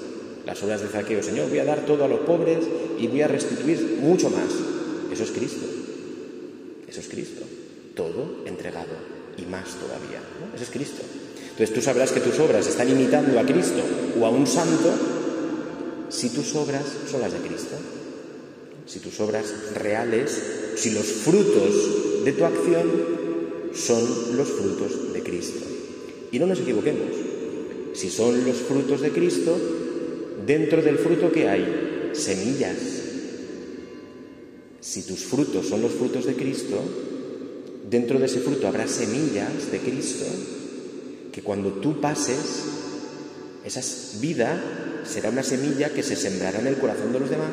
las 0.48 0.64
obras 0.64 0.82
de 0.82 0.88
zaqueo. 0.88 1.22
Señor, 1.22 1.50
voy 1.50 1.60
a 1.60 1.66
dar 1.66 1.86
todo 1.86 2.06
a 2.06 2.08
los 2.08 2.22
pobres 2.22 2.60
y 2.98 3.08
voy 3.08 3.22
a 3.22 3.28
restituir 3.28 4.00
mucho 4.02 4.30
más. 4.30 4.48
Eso 5.12 5.24
es 5.24 5.32
Cristo. 5.32 5.66
Eso 6.88 7.02
es 7.02 7.08
Cristo. 7.10 7.44
Todo 7.94 8.44
entregado 8.46 8.96
y 9.38 9.42
más 9.44 9.76
todavía. 9.76 10.22
Eso 10.56 10.64
es 10.64 10.70
Cristo. 10.70 11.04
Entonces 11.52 11.74
tú 11.74 11.82
sabrás 11.82 12.12
que 12.14 12.22
tus 12.22 12.40
obras 12.40 12.66
están 12.66 12.90
imitando 12.90 13.38
a 13.38 13.44
Cristo 13.44 13.82
o 14.20 14.26
a 14.26 14.30
un 14.30 14.48
santo 14.48 14.94
si 16.10 16.30
tus 16.30 16.56
obras 16.56 16.86
son 17.12 17.20
las 17.20 17.34
de 17.34 17.40
Cristo. 17.40 17.76
Si 18.88 19.00
tus 19.00 19.20
obras 19.20 19.74
reales, 19.76 20.42
si 20.76 20.92
los 20.92 21.06
frutos 21.06 22.24
de 22.26 22.32
tu 22.32 22.46
acción 22.46 22.92
son 23.74 24.38
los 24.38 24.48
frutos 24.48 25.14
de 25.14 25.22
Cristo. 25.22 25.66
Y 26.32 26.40
no 26.40 26.48
nos 26.48 26.60
equivoquemos. 26.60 27.08
Si 27.94 28.10
son 28.10 28.46
los 28.46 28.58
frutos 28.58 29.02
de 29.02 29.12
Cristo, 29.12 29.58
Dentro 30.48 30.82
del 30.82 30.98
fruto 30.98 31.30
que 31.30 31.50
hay, 31.50 32.12
semillas. 32.14 32.78
Si 34.80 35.02
tus 35.02 35.26
frutos 35.26 35.68
son 35.68 35.82
los 35.82 35.92
frutos 35.92 36.26
de 36.26 36.36
Cristo, 36.36 36.80
dentro 37.90 38.18
de 38.18 38.28
ese 38.28 38.40
fruto 38.40 38.66
habrá 38.66 38.88
semillas 38.88 39.70
de 39.72 39.80
Cristo 39.80 40.26
que 41.34 41.42
cuando 41.42 41.74
tú 41.74 42.00
pases, 42.00 42.64
esa 43.66 43.82
vida 44.22 45.04
será 45.06 45.32
una 45.32 45.44
semilla 45.44 45.90
que 45.90 46.02
se 46.02 46.16
sembrará 46.16 46.60
en 46.60 46.68
el 46.68 46.78
corazón 46.78 47.12
de 47.12 47.20
los 47.20 47.30
demás 47.30 47.52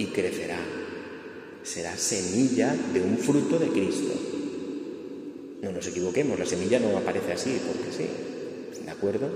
y 0.00 0.06
crecerá. 0.06 0.56
Será 1.62 1.94
semilla 1.94 2.74
de 2.94 3.02
un 3.02 3.18
fruto 3.18 3.58
de 3.58 3.68
Cristo. 3.68 4.14
No 5.60 5.72
nos 5.72 5.86
equivoquemos, 5.86 6.38
la 6.38 6.46
semilla 6.46 6.80
no 6.80 6.96
aparece 6.96 7.32
así 7.34 7.60
porque 7.66 7.92
sí. 7.92 8.06
¿De 8.82 8.90
acuerdo? 8.90 9.28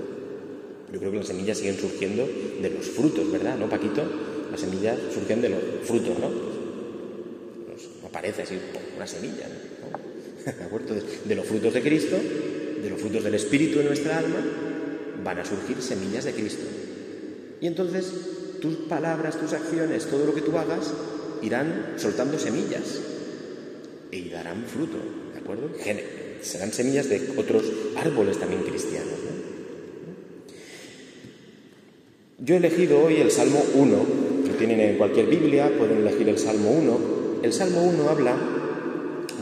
Yo 0.91 0.97
creo 0.99 1.11
que 1.11 1.17
las 1.17 1.27
semillas 1.27 1.59
siguen 1.59 1.77
surgiendo 1.77 2.27
de 2.61 2.69
los 2.71 2.87
frutos, 2.87 3.31
¿verdad? 3.31 3.59
¿No, 3.59 3.69
Paquito? 3.69 4.03
Las 4.49 4.59
semillas 4.59 4.97
surgen 5.13 5.41
de 5.41 5.49
los 5.49 5.59
frutos, 5.83 6.17
¿no? 6.17 6.29
no 6.29 8.07
aparece 8.07 8.41
así 8.41 8.57
una 8.95 9.05
semilla, 9.05 9.47
¿no? 9.47 10.51
¿De 10.57 10.63
acuerdo? 10.63 10.95
De 11.25 11.35
los 11.35 11.45
frutos 11.45 11.75
de 11.75 11.81
Cristo, 11.83 12.15
de 12.81 12.89
los 12.89 12.99
frutos 12.99 13.23
del 13.23 13.35
Espíritu 13.35 13.81
en 13.81 13.85
nuestra 13.85 14.17
alma, 14.17 14.39
van 15.23 15.37
a 15.37 15.45
surgir 15.45 15.79
semillas 15.79 16.23
de 16.25 16.33
Cristo. 16.33 16.63
Y 17.61 17.67
entonces 17.67 18.34
tus 18.65 18.87
palabras, 18.87 19.39
tus 19.39 19.53
acciones, 19.53 20.07
todo 20.07 20.25
lo 20.25 20.33
que 20.33 20.41
tú 20.41 20.57
hagas, 20.57 20.91
irán 21.43 21.93
soltando 21.97 22.39
semillas 22.39 22.99
y 24.11 24.29
darán 24.29 24.63
fruto, 24.63 24.97
¿de 25.33 25.39
acuerdo? 25.39 25.69
Serán 26.41 26.71
semillas 26.71 27.09
de 27.09 27.29
otros 27.37 27.63
árboles 27.95 28.39
también 28.39 28.63
cristianos. 28.63 29.19
¿no? 29.23 29.35
Yo 32.39 32.55
he 32.55 32.57
elegido 32.57 33.03
hoy 33.03 33.17
el 33.17 33.29
Salmo 33.29 33.63
1, 33.75 33.97
que 34.45 34.53
tienen 34.57 34.79
en 34.79 34.97
cualquier 34.97 35.27
Biblia, 35.27 35.71
pueden 35.77 35.99
elegir 35.99 36.27
el 36.29 36.39
Salmo 36.39 36.71
1. 36.71 36.99
El 37.43 37.53
Salmo 37.53 37.83
1 37.83 38.09
habla 38.09 38.35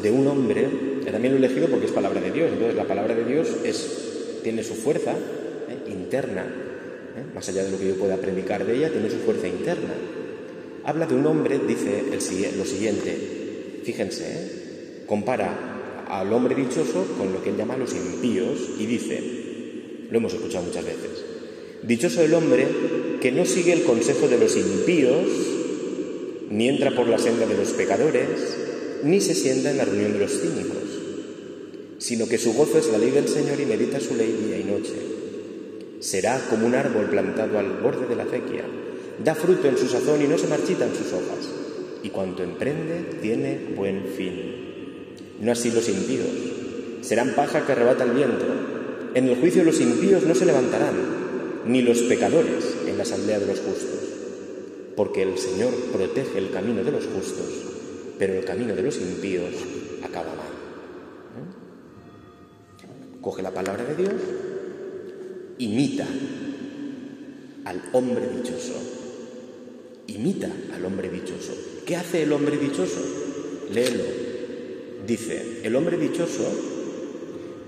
de 0.01 0.11
un 0.11 0.27
hombre, 0.27 0.67
también 1.09 1.33
lo 1.33 1.39
he 1.39 1.45
elegido 1.45 1.67
porque 1.69 1.85
es 1.85 1.91
palabra 1.91 2.19
de 2.19 2.31
Dios, 2.31 2.49
entonces 2.51 2.75
la 2.75 2.85
palabra 2.85 3.15
de 3.15 3.23
Dios 3.23 3.47
tiene 4.43 4.63
su 4.63 4.73
fuerza 4.73 5.11
¿eh? 5.13 5.91
interna, 5.91 6.72
¿eh? 7.15 7.23
más 7.33 7.47
allá 7.49 7.63
de 7.63 7.71
lo 7.71 7.79
que 7.79 7.87
yo 7.87 7.95
pueda 7.95 8.17
predicar 8.17 8.65
de 8.65 8.77
ella, 8.77 8.91
tiene 8.91 9.09
su 9.09 9.17
fuerza 9.17 9.47
interna. 9.47 9.93
Habla 10.83 11.05
de 11.05 11.15
un 11.15 11.25
hombre, 11.25 11.59
dice 11.65 11.99
el, 12.11 12.57
lo 12.57 12.65
siguiente, 12.65 13.81
fíjense, 13.83 14.25
¿eh? 14.25 15.03
compara 15.05 16.05
al 16.09 16.31
hombre 16.33 16.55
dichoso 16.55 17.05
con 17.17 17.31
lo 17.33 17.41
que 17.41 17.49
él 17.49 17.57
llama 17.57 17.77
los 17.77 17.93
impíos 17.93 18.57
y 18.77 18.85
dice, 18.85 19.21
lo 20.09 20.17
hemos 20.17 20.33
escuchado 20.33 20.65
muchas 20.65 20.85
veces, 20.85 21.25
Dichoso 21.83 22.21
el 22.21 22.33
hombre 22.33 22.65
que 23.19 23.31
no 23.33 23.45
sigue 23.45 23.73
el 23.73 23.83
consejo 23.83 24.29
de 24.29 24.37
los 24.37 24.55
impíos, 24.55 25.27
ni 26.49 26.69
entra 26.69 26.95
por 26.95 27.07
la 27.07 27.17
senda 27.17 27.45
de 27.45 27.57
los 27.57 27.71
pecadores, 27.71 28.27
ni 29.03 29.19
se 29.19 29.33
sienta 29.33 29.71
en 29.71 29.77
la 29.77 29.85
reunión 29.85 30.13
de 30.13 30.19
los 30.19 30.31
cínicos, 30.31 30.77
sino 31.97 32.27
que 32.27 32.37
su 32.37 32.53
gozo 32.53 32.77
es 32.77 32.89
la 32.89 32.97
ley 32.97 33.11
del 33.11 33.27
Señor 33.27 33.59
y 33.59 33.65
medita 33.65 33.99
su 33.99 34.15
ley 34.15 34.33
día 34.45 34.59
y 34.59 34.63
noche. 34.63 34.93
Será 36.03 36.37
como 36.49 36.67
un 36.67 36.75
árbol 36.75 37.05
plantado 37.05 37.57
al 37.57 37.79
borde 37.79 38.07
de 38.07 38.17
la 38.17 38.23
acequia, 38.23 38.65
da 39.23 39.33
fruto 39.35 39.69
en 39.69 39.77
su 39.77 39.87
sazón 39.87 40.21
y 40.21 40.27
no 40.27 40.37
se 40.37 40.47
marchitan 40.47 40.93
sus 40.93 41.13
hojas, 41.13 41.47
y 42.03 42.09
cuanto 42.09 42.43
emprende 42.43 43.19
tiene 43.21 43.69
buen 43.73 44.07
fin. 44.07 45.15
No 45.39 45.53
así 45.53 45.71
los 45.71 45.87
impíos, 45.87 46.27
serán 46.99 47.33
paja 47.35 47.65
que 47.65 47.71
arrebata 47.71 48.03
el 48.03 48.11
viento. 48.11 48.45
En 49.13 49.29
el 49.29 49.39
juicio 49.39 49.63
los 49.63 49.79
impíos 49.79 50.23
no 50.23 50.35
se 50.35 50.45
levantarán 50.45 51.63
ni 51.67 51.81
los 51.81 51.99
pecadores 51.99 52.75
en 52.85 52.97
la 52.97 53.03
asamblea 53.03 53.39
de 53.39 53.47
los 53.47 53.59
justos, 53.59 54.01
porque 54.97 55.23
el 55.23 55.37
Señor 55.37 55.73
protege 55.93 56.37
el 56.37 56.51
camino 56.51 56.83
de 56.83 56.91
los 56.91 57.05
justos, 57.05 57.47
pero 58.19 58.33
el 58.33 58.43
camino 58.43 58.75
de 58.75 58.83
los 58.83 58.97
impíos 58.97 59.53
acaba 60.03 60.35
mal. 60.35 60.53
Coge 63.21 63.41
la 63.41 63.51
palabra 63.51 63.85
de 63.85 63.95
Dios, 63.95 64.21
imita 65.57 66.07
al 67.65 67.81
hombre 67.93 68.27
dichoso, 68.35 68.73
imita 70.07 70.49
al 70.73 70.85
hombre 70.85 71.09
dichoso. 71.09 71.53
¿Qué 71.85 71.95
hace 71.95 72.23
el 72.23 72.31
hombre 72.33 72.57
dichoso? 72.57 73.01
Léelo. 73.73 74.03
Dice, 75.05 75.61
el 75.63 75.75
hombre 75.75 75.97
dichoso 75.97 76.49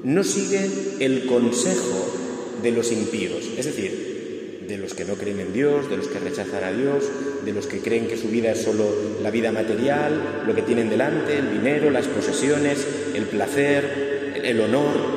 no 0.04 0.24
sigue 0.24 0.70
el 1.00 1.26
consejo 1.26 2.16
de 2.62 2.72
los 2.72 2.92
impíos, 2.92 3.44
es 3.58 3.66
decir, 3.66 4.66
de 4.68 4.78
los 4.78 4.94
que 4.94 5.06
no 5.06 5.16
creen 5.16 5.40
en 5.40 5.54
Dios, 5.54 5.90
de 5.90 5.98
los 5.98 6.08
que 6.08 6.20
rechazan 6.20 6.64
a 6.64 6.72
Dios, 6.72 7.06
de 7.44 7.54
los 7.54 7.68
que 7.68 7.80
creen 7.80 8.08
que 8.08 8.18
su 8.18 8.30
vida 8.30 8.52
es 8.52 8.62
solo 8.62 8.86
la 9.22 9.32
vida 9.32 9.52
material, 9.52 10.44
lo 10.48 10.56
que 10.56 10.62
tienen 10.62 10.90
delante, 10.90 11.38
el 11.38 11.52
dinero, 11.52 11.92
las 11.92 12.08
posesiones, 12.08 12.86
el 13.14 13.24
placer, 13.26 14.42
el 14.44 14.62
honor. 14.62 15.15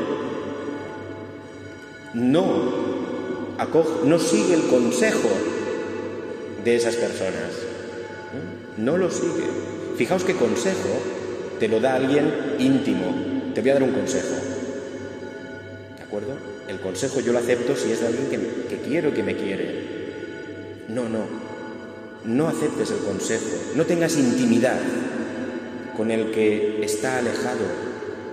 No 2.14 2.88
no 4.04 4.18
sigue 4.18 4.54
el 4.54 4.62
consejo 4.68 5.28
de 6.64 6.76
esas 6.76 6.96
personas. 6.96 7.52
No 8.76 8.96
lo 8.96 9.10
sigue. 9.10 9.44
Fijaos 9.96 10.22
qué 10.24 10.34
consejo 10.34 10.88
te 11.58 11.66
lo 11.66 11.80
da 11.80 11.96
alguien 11.96 12.56
íntimo. 12.58 13.52
Te 13.54 13.60
voy 13.60 13.70
a 13.70 13.74
dar 13.74 13.82
un 13.82 13.92
consejo. 13.92 14.34
¿De 15.96 16.02
acuerdo? 16.02 16.34
El 16.68 16.78
consejo 16.80 17.20
yo 17.20 17.32
lo 17.32 17.40
acepto 17.40 17.74
si 17.74 17.90
es 17.90 18.00
de 18.00 18.06
alguien 18.06 18.28
que, 18.68 18.76
quiero 18.88 19.12
que 19.12 19.22
me 19.24 19.36
quiere. 19.36 20.84
No, 20.88 21.08
no. 21.08 21.24
No 22.24 22.48
aceptes 22.48 22.90
el 22.90 22.98
consejo. 22.98 23.56
No 23.74 23.84
tengas 23.86 24.16
intimidad 24.16 24.78
con 25.96 26.10
el 26.12 26.30
que 26.30 26.84
está 26.84 27.18
alejado, 27.18 27.64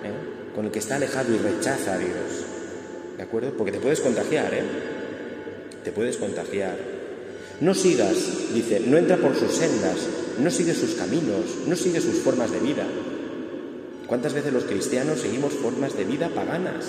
¿eh? 0.03 0.53
con 0.53 0.65
el 0.65 0.71
que 0.71 0.79
está 0.79 0.97
alejado 0.97 1.33
y 1.33 1.37
rechaza 1.37 1.93
a 1.93 1.97
Dios. 1.97 2.34
¿De 3.17 3.23
acuerdo? 3.23 3.51
Porque 3.57 3.71
te 3.71 3.79
puedes 3.79 4.01
contagiar, 4.01 4.53
¿eh? 4.53 4.63
Te 5.83 5.91
puedes 5.91 6.17
contagiar. 6.17 6.75
No 7.61 7.73
sigas, 7.73 8.53
dice, 8.53 8.81
no 8.81 8.97
entra 8.97 9.17
por 9.17 9.35
sus 9.35 9.51
sendas, 9.51 9.95
no 10.39 10.51
sigue 10.51 10.73
sus 10.73 10.95
caminos, 10.95 11.45
no 11.67 11.75
sigue 11.75 12.01
sus 12.01 12.15
formas 12.15 12.51
de 12.51 12.59
vida. 12.59 12.85
¿Cuántas 14.07 14.33
veces 14.33 14.51
los 14.51 14.65
cristianos 14.65 15.21
seguimos 15.21 15.53
formas 15.53 15.95
de 15.95 16.03
vida 16.03 16.29
paganas? 16.29 16.85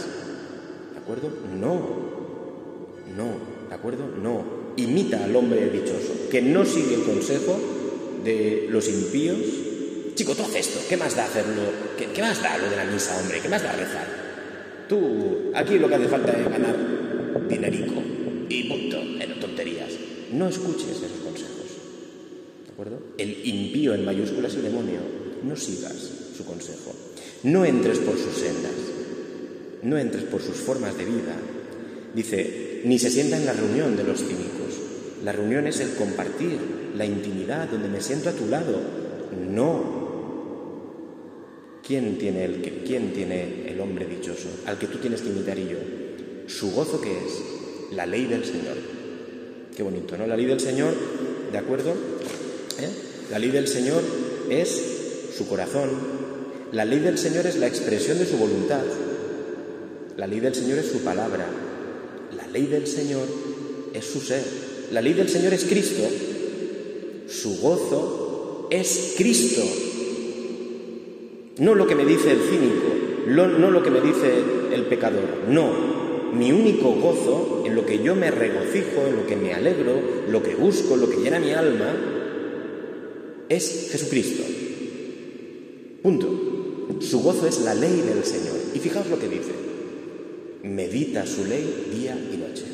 ¿De 0.92 0.98
acuerdo? 0.98 1.30
No. 1.54 1.74
No. 3.16 3.56
¿De 3.68 3.74
acuerdo? 3.74 4.06
No. 4.20 4.44
Imita 4.76 5.24
al 5.24 5.34
hombre 5.36 5.70
dichoso, 5.70 6.28
que 6.30 6.42
no 6.42 6.64
sigue 6.64 6.96
el 6.96 7.04
consejo 7.04 7.58
de 8.24 8.66
los 8.68 8.88
impíos. 8.88 9.38
Chico, 10.14 10.34
tú 10.34 10.42
haces 10.42 10.68
esto. 10.68 10.80
¿Qué 10.88 10.96
más 10.96 11.14
da 11.14 11.24
hacerlo? 11.24 11.62
¿Qué, 11.96 12.06
¿Qué, 12.06 12.20
más 12.20 12.42
da 12.42 12.58
lo 12.58 12.68
de 12.68 12.76
la 12.76 12.84
misa, 12.84 13.16
hombre? 13.18 13.40
¿Qué 13.40 13.48
más 13.48 13.62
da 13.62 13.72
rezar? 13.72 14.06
Tú, 14.88 15.50
aquí 15.54 15.78
lo 15.78 15.88
que 15.88 15.94
hace 15.96 16.08
falta 16.08 16.32
es 16.32 16.48
ganar 16.48 16.76
dinerico. 17.48 18.02
Y 18.48 18.68
punto. 18.68 18.98
En 19.20 19.40
tonterías. 19.40 19.92
No 20.32 20.48
escuches 20.48 20.90
esos 20.90 21.20
consejos. 21.24 21.56
¿De? 22.78 23.22
El 23.22 23.46
impío 23.46 23.94
en 23.94 24.04
mayúsculas 24.04 24.54
y 24.54 24.60
demonio. 24.60 25.00
No 25.42 25.56
sigas 25.56 25.94
su 26.36 26.44
consejo. 26.44 26.94
No 27.42 27.64
entres 27.64 27.98
por 27.98 28.16
sus 28.16 28.34
sendas. 28.34 28.72
No 29.82 29.98
entres 29.98 30.24
por 30.24 30.42
sus 30.42 30.56
formas 30.56 30.96
de 30.96 31.04
vida. 31.04 31.36
Dice, 32.14 32.82
ni 32.84 32.98
se 32.98 33.10
sienta 33.10 33.36
en 33.36 33.46
la 33.46 33.52
reunión 33.52 33.96
de 33.96 34.04
los 34.04 34.20
cínicos. 34.20 34.80
La 35.24 35.32
reunión 35.32 35.66
es 35.66 35.80
el 35.80 35.94
compartir, 35.94 36.58
la 36.96 37.04
intimidad, 37.04 37.68
donde 37.68 37.88
me 37.88 38.00
siento 38.00 38.28
a 38.30 38.32
tu 38.32 38.46
lado. 38.46 38.80
No. 39.50 40.05
¿Quién 41.86 42.18
tiene 42.18 42.44
el, 42.44 42.82
quién 42.84 43.12
tiene 43.12 43.70
el 43.70 43.80
hombre 43.80 44.06
dichoso? 44.06 44.48
Al 44.66 44.76
que 44.76 44.88
tú 44.88 44.98
tienes 44.98 45.22
que 45.22 45.28
imitar 45.28 45.56
y 45.56 45.68
yo. 45.68 45.78
Su 46.48 46.72
gozo 46.72 47.00
que 47.00 47.12
es 47.12 47.92
la 47.92 48.06
ley 48.06 48.26
del 48.26 48.44
Señor. 48.44 48.76
Qué 49.76 49.82
bonito, 49.84 50.16
¿no? 50.16 50.26
La 50.26 50.36
ley 50.36 50.46
del 50.46 50.58
Señor, 50.58 50.94
¿de 51.52 51.58
acuerdo? 51.58 51.90
¿Eh? 51.90 52.88
La 53.30 53.38
ley 53.38 53.50
del 53.50 53.68
Señor 53.68 54.02
es 54.50 54.82
su 55.36 55.46
corazón. 55.46 55.90
La 56.72 56.84
ley 56.84 56.98
del 56.98 57.18
Señor 57.18 57.46
es 57.46 57.56
la 57.56 57.68
expresión 57.68 58.18
de 58.18 58.26
su 58.26 58.36
voluntad. 58.36 58.82
La 60.16 60.26
ley 60.26 60.40
del 60.40 60.54
Señor 60.56 60.78
es 60.78 60.86
su 60.86 61.02
palabra. 61.02 61.46
La 62.36 62.48
ley 62.48 62.66
del 62.66 62.88
Señor 62.88 63.26
es 63.92 64.04
su 64.04 64.20
ser. 64.20 64.42
La 64.90 65.00
ley 65.00 65.12
del 65.12 65.28
Señor 65.28 65.54
es 65.54 65.64
Cristo. 65.64 66.02
Su 67.28 67.60
gozo 67.60 68.68
es 68.70 69.14
Cristo. 69.16 69.62
No 71.58 71.74
lo 71.74 71.86
que 71.86 71.94
me 71.94 72.04
dice 72.04 72.32
el 72.32 72.40
cínico, 72.40 72.96
no 73.28 73.70
lo 73.70 73.82
que 73.82 73.90
me 73.90 74.00
dice 74.00 74.32
el 74.72 74.82
pecador. 74.86 75.48
No. 75.48 75.96
Mi 76.32 76.52
único 76.52 76.92
gozo, 76.92 77.62
en 77.64 77.74
lo 77.74 77.86
que 77.86 78.02
yo 78.02 78.14
me 78.14 78.30
regocijo, 78.30 79.06
en 79.06 79.16
lo 79.16 79.26
que 79.26 79.36
me 79.36 79.54
alegro, 79.54 79.94
lo 80.28 80.42
que 80.42 80.54
busco, 80.54 80.96
lo 80.96 81.08
que 81.08 81.16
llena 81.16 81.38
mi 81.38 81.52
alma, 81.52 81.94
es 83.48 83.88
Jesucristo. 83.90 84.42
Punto. 86.02 86.98
Su 87.00 87.22
gozo 87.22 87.46
es 87.46 87.60
la 87.62 87.74
ley 87.74 88.02
del 88.02 88.24
Señor. 88.24 88.56
Y 88.74 88.78
fijaos 88.78 89.08
lo 89.08 89.18
que 89.18 89.28
dice. 89.28 89.52
Medita 90.62 91.26
su 91.26 91.44
ley 91.44 91.88
día 91.92 92.16
y 92.32 92.36
noche. 92.36 92.64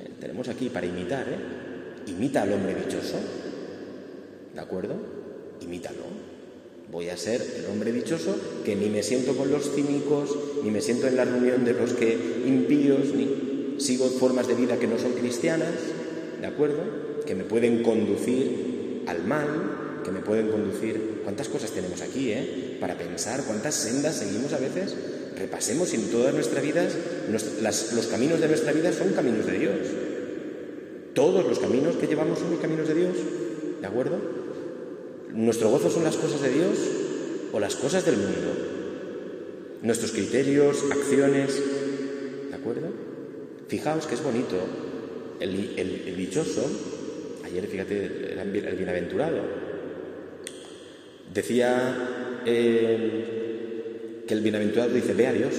Eh, 0.00 0.10
tenemos 0.20 0.48
aquí 0.48 0.68
para 0.68 0.86
imitar, 0.86 1.26
¿eh? 1.28 2.10
Imita 2.10 2.42
al 2.42 2.52
hombre 2.52 2.74
dichoso. 2.74 3.16
¿De 4.54 4.60
acuerdo? 4.60 4.94
Imítalo. 5.60 6.01
Voy 6.92 7.08
a 7.08 7.16
ser 7.16 7.40
el 7.40 7.64
hombre 7.72 7.90
dichoso 7.90 8.36
que 8.66 8.76
ni 8.76 8.90
me 8.90 9.02
siento 9.02 9.34
con 9.34 9.50
los 9.50 9.74
cínicos, 9.74 10.36
ni 10.62 10.70
me 10.70 10.82
siento 10.82 11.06
en 11.06 11.16
la 11.16 11.24
reunión 11.24 11.64
de 11.64 11.72
los 11.72 11.94
que 11.94 12.12
impíos, 12.44 13.14
ni 13.14 13.76
sigo 13.78 14.10
formas 14.10 14.46
de 14.46 14.54
vida 14.54 14.76
que 14.76 14.86
no 14.86 14.98
son 14.98 15.12
cristianas, 15.12 15.72
¿de 16.38 16.46
acuerdo? 16.46 16.82
Que 17.24 17.34
me 17.34 17.44
pueden 17.44 17.82
conducir 17.82 19.04
al 19.06 19.24
mal, 19.24 20.02
que 20.04 20.10
me 20.10 20.20
pueden 20.20 20.50
conducir. 20.50 21.22
¿Cuántas 21.22 21.48
cosas 21.48 21.70
tenemos 21.70 22.02
aquí, 22.02 22.30
eh? 22.30 22.76
Para 22.78 22.98
pensar, 22.98 23.42
cuántas 23.46 23.74
sendas 23.74 24.16
seguimos 24.16 24.52
a 24.52 24.58
veces. 24.58 24.94
Repasemos 25.38 25.88
si 25.88 25.96
en 25.96 26.10
todas 26.10 26.34
nuestras 26.34 26.62
vidas, 26.62 26.92
los 27.30 28.06
caminos 28.08 28.38
de 28.38 28.48
nuestra 28.48 28.72
vida 28.72 28.92
son 28.92 29.14
caminos 29.14 29.46
de 29.46 29.58
Dios. 29.58 29.78
Todos 31.14 31.42
los 31.48 31.58
caminos 31.58 31.96
que 31.96 32.06
llevamos 32.06 32.38
son 32.38 32.50
los 32.50 32.60
caminos 32.60 32.86
de 32.86 32.94
Dios, 32.94 33.16
¿de 33.80 33.86
acuerdo? 33.86 34.31
¿Nuestro 35.34 35.70
gozo 35.70 35.90
son 35.90 36.04
las 36.04 36.16
cosas 36.16 36.42
de 36.42 36.50
Dios 36.50 36.78
o 37.52 37.60
las 37.60 37.74
cosas 37.76 38.04
del 38.04 38.16
mundo? 38.16 38.52
Nuestros 39.82 40.12
criterios, 40.12 40.84
acciones, 40.90 41.60
¿de 42.50 42.54
acuerdo? 42.54 42.88
Fijaos 43.68 44.06
que 44.06 44.14
es 44.14 44.22
bonito. 44.22 44.56
El, 45.40 46.14
dichoso, 46.16 46.62
ayer 47.44 47.66
fíjate, 47.66 48.34
el, 48.40 48.76
bienaventurado, 48.76 49.42
decía 51.32 52.42
eh, 52.46 54.24
que 54.26 54.34
el 54.34 54.40
bienaventurado 54.40 54.92
dice, 54.92 55.14
ve 55.14 55.26
a 55.26 55.32
Dios. 55.32 55.54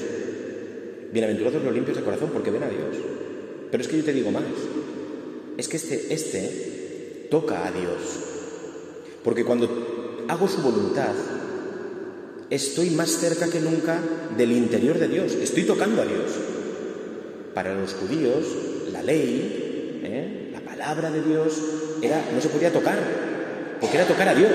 Bienaventurados 1.12 1.64
los 1.64 1.74
limpios 1.74 1.98
de 1.98 2.04
corazón 2.04 2.30
porque 2.32 2.52
ven 2.52 2.64
a 2.64 2.70
Dios. 2.70 2.96
Pero 3.70 3.82
es 3.82 3.88
que 3.88 3.98
yo 3.98 4.04
te 4.04 4.14
digo 4.14 4.32
más. 4.32 4.44
Es 5.58 5.68
que 5.68 5.78
este, 5.78 6.14
este 6.14 7.28
toca 7.30 7.68
a 7.68 7.72
Dios. 7.72 8.33
Porque 9.24 9.46
cuando 9.46 10.26
hago 10.28 10.48
su 10.48 10.62
voluntad, 10.62 11.14
estoy 12.50 12.90
más 12.92 13.10
cerca 13.10 13.50
que 13.50 13.60
nunca 13.60 14.00
del 14.38 14.52
interior 14.52 15.00
de 15.00 15.08
Dios, 15.08 15.34
estoy 15.34 15.64
tocando 15.64 16.02
a 16.02 16.06
Dios. 16.06 16.32
Para 17.54 17.74
los 17.76 17.94
judíos, 17.94 18.46
la 18.92 19.02
ley, 19.02 20.02
¿eh? 20.04 20.50
la 20.52 20.60
palabra 20.62 21.12
de 21.12 21.22
Dios, 21.22 21.58
no 22.34 22.42
se 22.42 22.50
podía 22.50 22.72
tocar, 22.72 23.00
porque 23.80 23.98
era 23.98 24.08
tocar 24.08 24.30
a 24.30 24.36
Dios, 24.36 24.52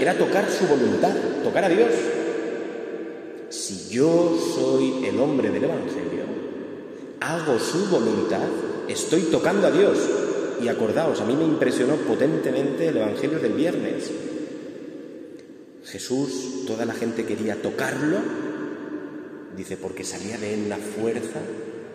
era 0.00 0.16
tocar 0.18 0.50
su 0.50 0.66
voluntad, 0.66 1.12
tocar 1.42 1.64
a 1.64 1.68
Dios. 1.68 1.90
Si 3.50 3.88
yo 3.90 4.36
soy 4.54 5.06
el 5.06 5.20
hombre 5.20 5.50
del 5.50 5.64
Evangelio, 5.64 6.24
hago 7.20 7.58
su 7.58 7.86
voluntad, 7.86 8.48
estoy 8.88 9.22
tocando 9.22 9.66
a 9.66 9.70
Dios, 9.70 9.98
y 10.62 10.68
acordaos, 10.68 11.20
a 11.20 11.24
mí 11.24 11.34
me 11.34 11.44
impresionó 11.44 11.96
potentemente 11.96 12.88
el 12.88 12.96
Evangelio 12.96 13.38
del 13.38 13.52
viernes. 13.52 14.10
Jesús, 15.84 16.64
toda 16.66 16.84
la 16.84 16.94
gente 16.94 17.24
quería 17.24 17.60
tocarlo, 17.60 18.18
dice, 19.56 19.76
porque 19.76 20.04
salía 20.04 20.38
de 20.38 20.54
él 20.54 20.68
la 20.68 20.78
fuerza 20.78 21.40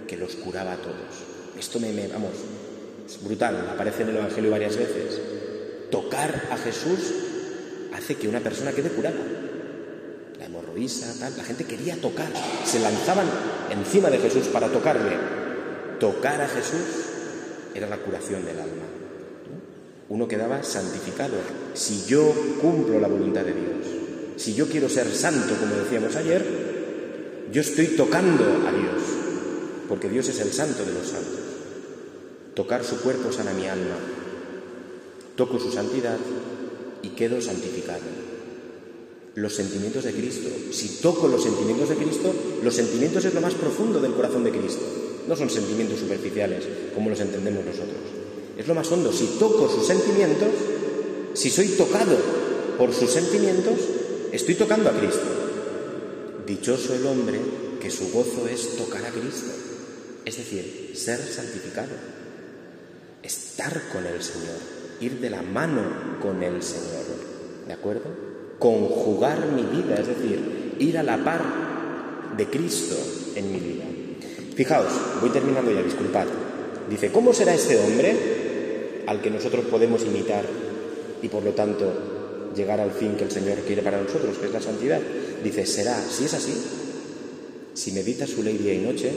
que 0.07 0.17
los 0.17 0.35
curaba 0.35 0.73
a 0.73 0.77
todos. 0.77 1.25
Esto 1.57 1.79
me, 1.79 2.07
vamos, 2.07 2.31
es 3.05 3.23
brutal, 3.23 3.67
aparece 3.69 4.03
en 4.03 4.09
el 4.09 4.17
Evangelio 4.17 4.51
varias 4.51 4.77
veces. 4.77 5.19
Tocar 5.91 6.47
a 6.51 6.57
Jesús 6.57 7.13
hace 7.93 8.15
que 8.15 8.27
una 8.27 8.39
persona 8.39 8.71
quede 8.71 8.89
curada. 8.89 9.17
La 10.37 10.45
hemorroísa, 10.45 11.13
tal, 11.19 11.35
la 11.35 11.43
gente 11.43 11.65
quería 11.65 11.99
tocar, 11.99 12.27
se 12.63 12.79
lanzaban 12.79 13.27
encima 13.71 14.09
de 14.09 14.19
Jesús 14.19 14.47
para 14.47 14.69
tocarle. 14.69 15.17
Tocar 15.99 16.41
a 16.41 16.47
Jesús 16.47 16.98
era 17.79 17.87
la 17.89 17.97
curación 17.97 18.45
del 18.45 18.59
alma. 18.59 18.83
Uno 20.09 20.27
quedaba 20.27 20.63
santificado. 20.63 21.37
Si 21.73 22.05
yo 22.05 22.33
cumplo 22.61 22.99
la 22.99 23.07
voluntad 23.07 23.41
de 23.41 23.53
Dios, 23.53 23.87
si 24.35 24.53
yo 24.53 24.67
quiero 24.67 24.89
ser 24.89 25.07
santo, 25.07 25.55
como 25.59 25.75
decíamos 25.75 26.15
ayer, 26.15 26.45
yo 27.51 27.61
estoy 27.61 27.87
tocando 27.87 28.43
a 28.67 28.71
Dios, 28.71 29.01
porque 29.87 30.09
Dios 30.09 30.27
es 30.29 30.39
el 30.39 30.51
santo 30.51 30.83
de 30.83 30.93
los 30.93 31.07
santos. 31.07 31.39
Tocar 32.53 32.83
su 32.83 33.01
cuerpo 33.01 33.31
sana 33.31 33.53
mi 33.53 33.67
alma. 33.67 33.95
Toco 35.35 35.57
su 35.57 35.71
santidad 35.71 36.17
y 37.01 37.09
quedo 37.09 37.39
santificado. 37.39 38.28
Los 39.39 39.55
sentimientos 39.55 40.03
de 40.03 40.11
Cristo. 40.11 40.49
Si 40.69 40.99
toco 41.01 41.29
los 41.29 41.41
sentimientos 41.41 41.87
de 41.87 41.95
Cristo, 41.95 42.33
los 42.61 42.75
sentimientos 42.75 43.23
es 43.23 43.33
lo 43.33 43.39
más 43.39 43.53
profundo 43.53 44.01
del 44.01 44.11
corazón 44.11 44.43
de 44.43 44.51
Cristo. 44.51 44.81
No 45.29 45.35
son 45.37 45.49
sentimientos 45.49 45.99
superficiales 45.99 46.65
como 46.93 47.09
los 47.09 47.21
entendemos 47.21 47.63
nosotros. 47.63 48.01
Es 48.57 48.67
lo 48.67 48.75
más 48.75 48.91
hondo. 48.91 49.13
Si 49.13 49.37
toco 49.39 49.69
sus 49.69 49.87
sentimientos, 49.87 50.49
si 51.35 51.49
soy 51.49 51.69
tocado 51.69 52.17
por 52.77 52.93
sus 52.93 53.11
sentimientos, 53.11 53.75
estoy 54.33 54.55
tocando 54.55 54.89
a 54.89 54.99
Cristo. 54.99 55.23
Dichoso 56.45 56.93
el 56.93 57.05
hombre 57.05 57.39
que 57.81 57.89
su 57.89 58.11
gozo 58.11 58.45
es 58.45 58.75
tocar 58.75 59.05
a 59.05 59.11
Cristo. 59.11 59.51
Es 60.25 60.35
decir, 60.35 60.91
ser 60.95 61.17
santificado. 61.17 61.95
Estar 63.23 63.83
con 63.93 64.05
el 64.05 64.21
Señor. 64.21 64.59
Ir 64.99 65.21
de 65.21 65.29
la 65.29 65.41
mano 65.43 66.19
con 66.21 66.43
el 66.43 66.61
Señor. 66.61 67.05
¿De 67.65 67.71
acuerdo? 67.71 68.28
Conjugar 68.59 69.47
mi 69.47 69.63
vida, 69.63 69.95
es 69.95 70.07
decir, 70.07 70.75
ir 70.79 70.97
a 70.97 71.03
la 71.03 71.23
par 71.23 71.41
de 72.37 72.45
Cristo 72.47 72.95
en 73.35 73.51
mi 73.51 73.59
vida. 73.59 73.85
Fijaos, 74.55 74.91
voy 75.21 75.29
terminando 75.29 75.71
ya, 75.71 75.81
disculpad. 75.81 76.27
Dice, 76.89 77.11
¿cómo 77.11 77.33
será 77.33 77.53
este 77.53 77.79
hombre 77.79 79.03
al 79.07 79.21
que 79.21 79.31
nosotros 79.31 79.65
podemos 79.65 80.03
imitar 80.03 80.45
y 81.21 81.27
por 81.29 81.43
lo 81.43 81.51
tanto 81.53 81.91
llegar 82.55 82.79
al 82.79 82.91
fin 82.91 83.15
que 83.15 83.23
el 83.23 83.31
Señor 83.31 83.57
quiere 83.59 83.81
para 83.81 84.01
nosotros, 84.01 84.37
que 84.37 84.47
es 84.47 84.53
la 84.53 84.61
santidad. 84.61 85.01
Dice, 85.43 85.65
será, 85.65 85.99
si 86.01 86.25
es 86.25 86.33
así, 86.33 86.53
si 87.73 87.91
meditas 87.91 88.29
su 88.29 88.43
ley 88.43 88.57
día 88.57 88.73
y 88.73 88.79
noche, 88.79 89.11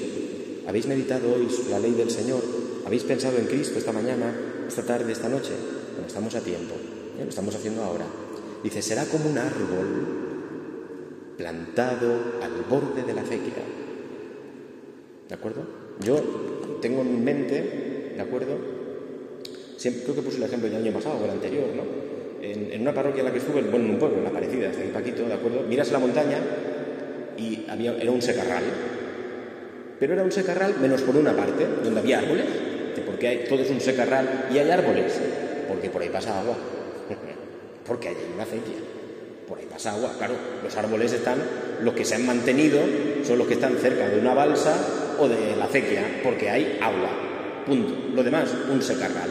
habéis 0.66 0.86
meditado 0.86 1.34
hoy 1.34 1.48
la 1.70 1.78
ley 1.78 1.92
del 1.92 2.10
Señor, 2.10 2.40
habéis 2.86 3.02
pensado 3.02 3.38
en 3.38 3.46
Cristo 3.46 3.78
esta 3.78 3.92
mañana, 3.92 4.34
esta 4.66 4.82
tarde, 4.82 5.12
esta 5.12 5.28
noche, 5.28 5.52
bueno, 5.92 6.06
estamos 6.06 6.34
a 6.34 6.40
tiempo, 6.40 6.74
¿eh? 7.18 7.24
lo 7.24 7.28
estamos 7.28 7.54
haciendo 7.54 7.82
ahora. 7.82 8.06
Dice, 8.62 8.82
será 8.82 9.04
como 9.04 9.30
un 9.30 9.38
árbol 9.38 10.22
plantado 11.36 12.14
al 12.42 12.62
borde 12.68 13.02
de 13.02 13.12
la 13.12 13.22
acequia. 13.22 13.62
¿De 15.28 15.34
acuerdo? 15.34 15.62
Yo 16.00 16.78
tengo 16.80 17.02
en 17.02 17.24
mente, 17.24 18.12
¿de 18.14 18.20
acuerdo? 18.20 18.56
Siempre, 19.76 20.04
creo 20.04 20.16
que 20.16 20.22
puse 20.22 20.36
el 20.36 20.44
ejemplo 20.44 20.68
del 20.68 20.78
año 20.78 20.92
pasado 20.92 21.18
o 21.20 21.24
el 21.24 21.30
anterior, 21.30 21.66
¿no? 21.74 21.82
En, 22.42 22.80
una 22.80 22.92
parroquia 22.92 23.20
en 23.20 23.26
la 23.26 23.32
que 23.32 23.38
estuve, 23.38 23.62
bueno, 23.62 23.86
en 23.86 23.90
un 23.92 23.98
pueblo, 23.98 24.18
en 24.18 24.24
la 24.24 24.30
parecida, 24.30 24.68
aquí 24.68 24.90
Paquito, 24.92 25.24
¿de 25.26 25.34
acuerdo? 25.34 25.62
Miras 25.62 25.90
la 25.92 25.98
montaña 25.98 26.38
y 27.36 27.64
era 27.68 28.10
un 28.10 28.22
secarral. 28.22 28.64
Pero 29.98 30.14
era 30.14 30.22
un 30.22 30.32
secarral 30.32 30.74
menos 30.80 31.02
por 31.02 31.16
una 31.16 31.34
parte, 31.34 31.66
donde 31.84 32.00
había 32.00 32.18
árboles. 32.18 32.46
¿Por 33.06 33.24
hay, 33.24 33.44
todo 33.48 33.60
es 33.60 33.70
un 33.70 33.80
secarral 33.80 34.48
y 34.52 34.58
hay 34.58 34.70
árboles? 34.70 35.20
Porque 35.68 35.90
por 35.90 36.02
ahí 36.02 36.08
pasa 36.08 36.40
agua. 36.40 36.56
Porque 37.86 38.08
hay 38.08 38.16
una 38.34 38.44
acequia 38.44 38.92
por 39.52 39.58
ahí 39.58 39.66
pasa 39.70 39.92
agua. 39.92 40.14
Claro, 40.16 40.32
los 40.62 40.74
árboles 40.76 41.12
están, 41.12 41.38
los 41.82 41.92
que 41.92 42.06
se 42.06 42.14
han 42.14 42.24
mantenido 42.24 42.80
son 43.22 43.36
los 43.36 43.46
que 43.46 43.52
están 43.52 43.76
cerca 43.76 44.08
de 44.08 44.18
una 44.18 44.32
balsa 44.32 44.74
o 45.18 45.28
de 45.28 45.56
la 45.56 45.66
acequia, 45.66 46.20
porque 46.22 46.48
hay 46.48 46.78
agua. 46.80 47.10
Punto. 47.66 47.94
Lo 48.14 48.22
demás, 48.22 48.48
un 48.70 48.80
secarral. 48.80 49.28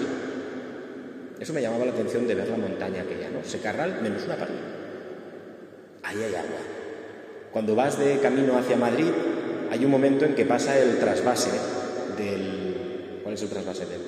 Eso 1.40 1.54
me 1.54 1.62
llamaba 1.64 1.86
la 1.86 1.92
atención 1.92 2.28
de 2.28 2.36
ver 2.36 2.50
la 2.50 2.58
montaña 2.58 3.02
aquella, 3.02 3.32
¿no? 3.32 3.44
Secarral 3.44 4.00
menos 4.04 4.24
una 4.26 4.36
pared. 4.36 4.54
Ahí 6.04 6.18
hay 6.18 6.36
agua. 6.36 6.60
Cuando 7.52 7.76
vas 7.76 7.98
de 7.98 8.20
camino 8.20 8.60
hacia 8.60 8.78
Madrid, 8.78 9.10
hay 9.72 9.84
un 9.84 9.90
momento 9.90 10.26
en 10.26 10.36
que 10.36 10.46
pasa 10.46 10.78
el 10.78 11.00
trasvase 11.00 11.50
del. 12.16 13.22
¿Cuál 13.24 13.34
es 13.34 13.42
el 13.42 13.50
trasvase 13.50 13.88
del, 13.88 14.02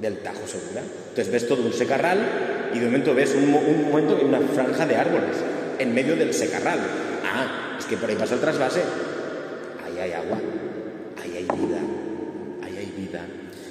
del 0.00 0.18
Tajo 0.18 0.46
Segura? 0.46 0.82
Entonces 1.08 1.32
ves 1.32 1.48
todo 1.48 1.62
un 1.62 1.72
secarral 1.72 2.59
y 2.72 2.78
de 2.78 2.86
momento 2.86 3.14
ves 3.14 3.34
un, 3.34 3.50
momento 3.50 4.16
que 4.16 4.22
hay 4.22 4.28
una 4.28 4.40
franja 4.40 4.86
de 4.86 4.96
árboles 4.96 5.36
en 5.78 5.94
medio 5.94 6.16
del 6.16 6.32
secarral. 6.32 6.78
Ah, 7.24 7.76
es 7.78 7.84
que 7.86 7.96
por 7.96 8.08
ahí 8.08 8.16
pasa 8.16 8.34
el 8.34 8.40
trasvase. 8.40 8.82
Ahí 9.84 9.98
hay 9.98 10.12
agua, 10.12 10.38
ahí 11.22 11.36
hay 11.36 11.44
vida, 11.44 11.78
ahí 12.62 12.76
hay 12.76 12.94
vida. 12.96 13.26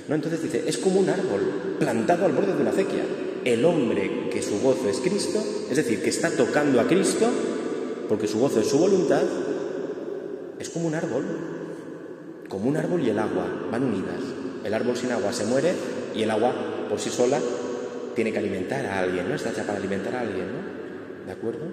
No, 0.08 0.16
entonces 0.16 0.42
dice, 0.42 0.64
es 0.66 0.78
como 0.78 1.00
un 1.00 1.10
árbol 1.10 1.78
plantado 1.80 2.26
al 2.26 2.32
borde 2.34 2.54
de 2.54 2.62
una 2.62 2.72
acequia. 2.72 3.04
El 3.46 3.64
hombre 3.64 4.30
que 4.32 4.42
su 4.42 4.60
gozo 4.60 4.90
es 4.90 4.98
Cristo, 4.98 5.42
es 5.70 5.78
decir, 5.78 6.02
que 6.02 6.10
está 6.10 6.30
tocando 6.32 6.82
a 6.82 6.88
Cristo, 6.88 7.30
porque 8.10 8.28
su 8.28 8.40
gozo 8.40 8.60
es 8.60 8.68
su 8.68 8.78
voluntad, 8.78 9.24
es 10.60 10.70
como 10.70 10.88
un 10.88 10.96
árbol. 10.96 11.24
Como 12.50 12.68
un 12.68 12.78
árbol 12.78 13.02
y 13.02 13.10
el 13.12 13.20
agua 13.20 13.46
van 13.72 13.84
unidas. 13.84 14.22
El 14.64 14.74
árbol 14.74 14.98
sin 14.98 15.12
agua 15.12 15.32
se 15.32 15.46
muere 15.46 15.74
y 16.16 16.24
el 16.24 16.32
agua 16.32 16.54
por 16.90 17.00
sí 17.00 17.12
sola 17.12 17.40
tiene 18.16 18.32
que 18.32 18.40
alimentar 18.40 18.86
a 18.86 19.00
alguien, 19.00 19.28
¿no? 19.28 19.36
Está 19.36 19.52
hecha 19.52 19.64
para 19.64 19.78
alimentar 19.78 20.16
a 20.16 20.22
alguien, 20.22 20.46
¿no? 20.48 21.26
¿De 21.26 21.32
acuerdo? 21.32 21.66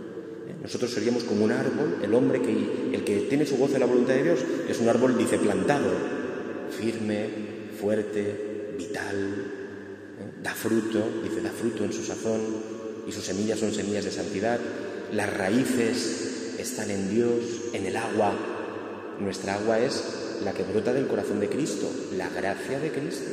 ¿Eh? 0.48 0.54
Nosotros 0.62 0.90
seríamos 0.90 1.24
como 1.24 1.44
un 1.44 1.52
árbol, 1.52 1.98
el 2.02 2.14
hombre 2.14 2.40
que, 2.40 2.52
el 2.92 3.04
que 3.04 3.26
tiene 3.28 3.46
su 3.46 3.56
voz 3.56 3.72
en 3.74 3.80
la 3.80 3.86
voluntad 3.86 4.14
de 4.14 4.22
Dios, 4.22 4.40
es 4.68 4.78
un 4.80 4.88
árbol, 4.88 5.16
dice, 5.16 5.38
plantado, 5.38 5.90
firme, 6.70 7.28
fuerte, 7.78 8.74
vital, 8.78 9.16
¿eh? 10.20 10.42
da 10.42 10.52
fruto, 10.52 11.04
dice, 11.22 11.40
da 11.40 11.50
fruto 11.50 11.84
en 11.84 11.92
su 11.92 12.02
sazón, 12.02 12.40
y 13.06 13.12
sus 13.12 13.24
semillas 13.24 13.58
son 13.58 13.72
semillas 13.72 14.04
de 14.04 14.10
santidad, 14.10 14.58
las 15.12 15.32
raíces 15.36 16.54
están 16.58 16.90
en 16.90 17.10
Dios, 17.10 17.70
en 17.72 17.86
el 17.86 17.96
agua. 17.96 18.32
Nuestra 19.20 19.54
agua 19.54 19.78
es 19.78 20.40
la 20.44 20.52
que 20.52 20.64
brota 20.64 20.92
del 20.92 21.06
corazón 21.06 21.40
de 21.40 21.48
Cristo, 21.48 21.88
la 22.16 22.28
gracia 22.28 22.80
de 22.80 22.90
Cristo 22.90 23.30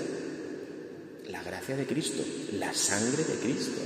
la 1.30 1.42
gracia 1.44 1.76
de 1.76 1.86
Cristo, 1.86 2.24
la 2.60 2.74
sangre 2.74 3.24
de 3.24 3.36
Cristo. 3.36 3.82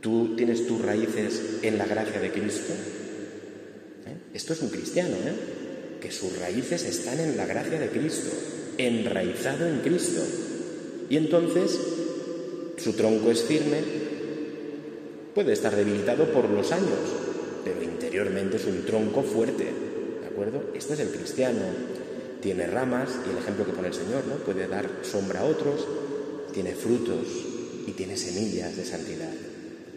¿Tú 0.00 0.36
tienes 0.36 0.66
tus 0.66 0.80
raíces 0.80 1.58
en 1.62 1.78
la 1.78 1.86
gracia 1.86 2.20
de 2.20 2.30
Cristo? 2.30 2.72
¿Eh? 4.06 4.16
Esto 4.34 4.52
es 4.52 4.62
un 4.62 4.70
cristiano, 4.70 5.16
¿eh? 5.16 5.98
que 6.00 6.12
sus 6.12 6.38
raíces 6.38 6.84
están 6.84 7.18
en 7.18 7.36
la 7.36 7.46
gracia 7.46 7.78
de 7.78 7.88
Cristo, 7.88 8.30
enraizado 8.78 9.66
en 9.66 9.80
Cristo. 9.80 10.22
Y 11.08 11.16
entonces 11.16 11.78
su 12.76 12.92
tronco 12.92 13.30
es 13.30 13.42
firme, 13.42 13.78
puede 15.34 15.52
estar 15.52 15.74
debilitado 15.74 16.30
por 16.32 16.48
los 16.50 16.70
años, 16.72 16.98
pero 17.64 17.82
interiormente 17.82 18.58
es 18.58 18.64
un 18.66 18.84
tronco 18.84 19.22
fuerte. 19.22 19.64
¿De 20.20 20.26
acuerdo? 20.26 20.70
Este 20.74 20.94
es 20.94 21.00
el 21.00 21.08
cristiano 21.08 21.62
tiene 22.40 22.66
ramas, 22.66 23.10
y 23.26 23.30
el 23.30 23.38
ejemplo 23.38 23.64
que 23.64 23.72
pone 23.72 23.88
el 23.88 23.94
Señor, 23.94 24.24
¿no? 24.26 24.36
Puede 24.36 24.68
dar 24.68 24.88
sombra 25.02 25.40
a 25.40 25.44
otros, 25.44 25.86
tiene 26.52 26.74
frutos 26.74 27.26
y 27.86 27.92
tiene 27.92 28.16
semillas 28.16 28.76
de 28.76 28.84
santidad. 28.84 29.32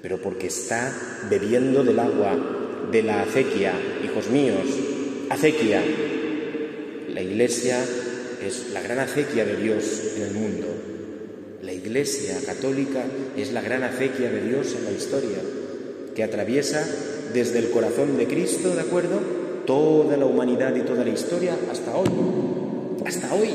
Pero 0.02 0.22
porque 0.22 0.48
está 0.48 0.94
bebiendo 1.30 1.84
del 1.84 2.00
agua 2.00 2.38
de 2.92 3.04
la 3.04 3.22
acequia, 3.22 3.74
hijos 4.04 4.30
míos, 4.30 4.66
acequia. 5.30 5.84
La 7.10 7.22
iglesia 7.22 7.84
es 8.46 8.72
la 8.72 8.82
gran 8.82 9.00
acequia 9.00 9.46
de 9.46 9.58
Dios 9.58 9.84
en 10.16 10.22
el 10.24 10.34
mundo. 10.34 10.68
La 11.62 11.74
iglesia 11.74 12.38
católica 12.46 13.04
es 13.36 13.52
la 13.52 13.62
gran 13.62 13.84
acequia 13.84 14.32
de 14.32 14.42
Dios 14.42 14.76
en 14.78 14.86
la 14.86 14.92
historia, 14.92 15.38
que 16.16 16.24
atraviesa 16.24 16.88
desde 17.34 17.60
el 17.60 17.70
corazón 17.70 18.18
de 18.18 18.28
Cristo, 18.28 18.74
¿de 18.76 18.82
acuerdo? 18.82 19.39
Toda 19.70 20.18
la 20.18 20.26
humanidad 20.26 20.76
y 20.76 20.82
toda 20.82 21.04
la 21.04 21.12
historia 21.12 21.56
hasta 21.72 21.96
hoy. 21.96 22.10
Hasta 23.06 23.32
hoy. 23.36 23.50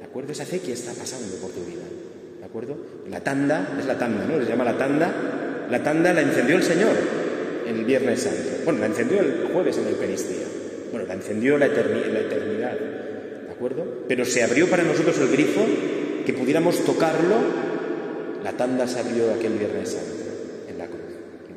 ¿De 0.00 0.04
acuerdo? 0.06 0.32
Esa 0.32 0.44
acequia 0.44 0.72
está 0.72 0.94
pasando 0.94 1.36
por 1.36 1.50
tu 1.50 1.62
vida. 1.66 1.82
¿De 2.40 2.46
acuerdo? 2.46 2.74
La 3.10 3.20
tanda, 3.20 3.76
es 3.78 3.84
la 3.84 3.98
tanda, 3.98 4.24
¿no? 4.24 4.42
Se 4.42 4.48
llama 4.48 4.64
la 4.64 4.78
tanda. 4.78 5.66
La 5.70 5.82
tanda 5.82 6.14
la 6.14 6.22
encendió 6.22 6.56
el 6.56 6.62
Señor 6.62 6.96
el 7.66 7.84
Viernes 7.84 8.22
Santo. 8.22 8.62
Bueno, 8.64 8.80
la 8.80 8.86
encendió 8.86 9.20
el 9.20 9.50
jueves 9.52 9.76
en 9.76 9.84
la 9.84 9.90
Eucaristía. 9.90 10.46
Bueno, 10.92 11.06
la 11.08 11.14
encendió 11.14 11.58
la, 11.58 11.66
la 11.66 12.20
eternidad. 12.20 12.78
¿De 12.78 13.52
acuerdo? 13.52 13.84
Pero 14.08 14.24
se 14.24 14.44
abrió 14.44 14.66
para 14.70 14.82
nosotros 14.82 15.18
el 15.18 15.28
grifo 15.28 15.60
que 16.24 16.32
pudiéramos 16.32 16.82
tocarlo. 16.86 17.36
La 18.42 18.52
tanda 18.52 18.86
se 18.86 18.98
abrió 18.98 19.30
aquel 19.34 19.58
Viernes 19.58 19.90
Santo 19.90 20.24
en 20.70 20.78
la 20.78 20.86
cruz, 20.86 21.02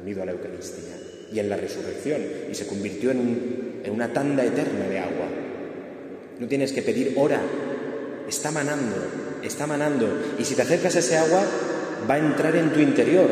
unido 0.03 0.23
a 0.23 0.25
la 0.25 0.33
Eucaristía 0.33 1.06
y 1.31 1.39
en 1.39 1.49
la 1.49 1.57
resurrección 1.57 2.21
y 2.51 2.55
se 2.55 2.67
convirtió 2.67 3.11
en, 3.11 3.67
una 3.91 4.11
tanda 4.11 4.43
eterna 4.43 4.87
de 4.89 4.99
agua. 4.99 5.27
No 6.39 6.47
tienes 6.47 6.73
que 6.73 6.81
pedir 6.81 7.13
hora, 7.15 7.41
está 8.27 8.51
manando, 8.51 8.97
está 9.41 9.65
manando 9.65 10.07
y 10.37 10.43
si 10.43 10.55
te 10.55 10.63
acercas 10.63 10.97
a 10.97 10.99
ese 10.99 11.17
agua 11.17 11.41
va 12.09 12.15
a 12.15 12.19
entrar 12.19 12.55
en 12.55 12.71
tu 12.71 12.79
interior. 12.79 13.29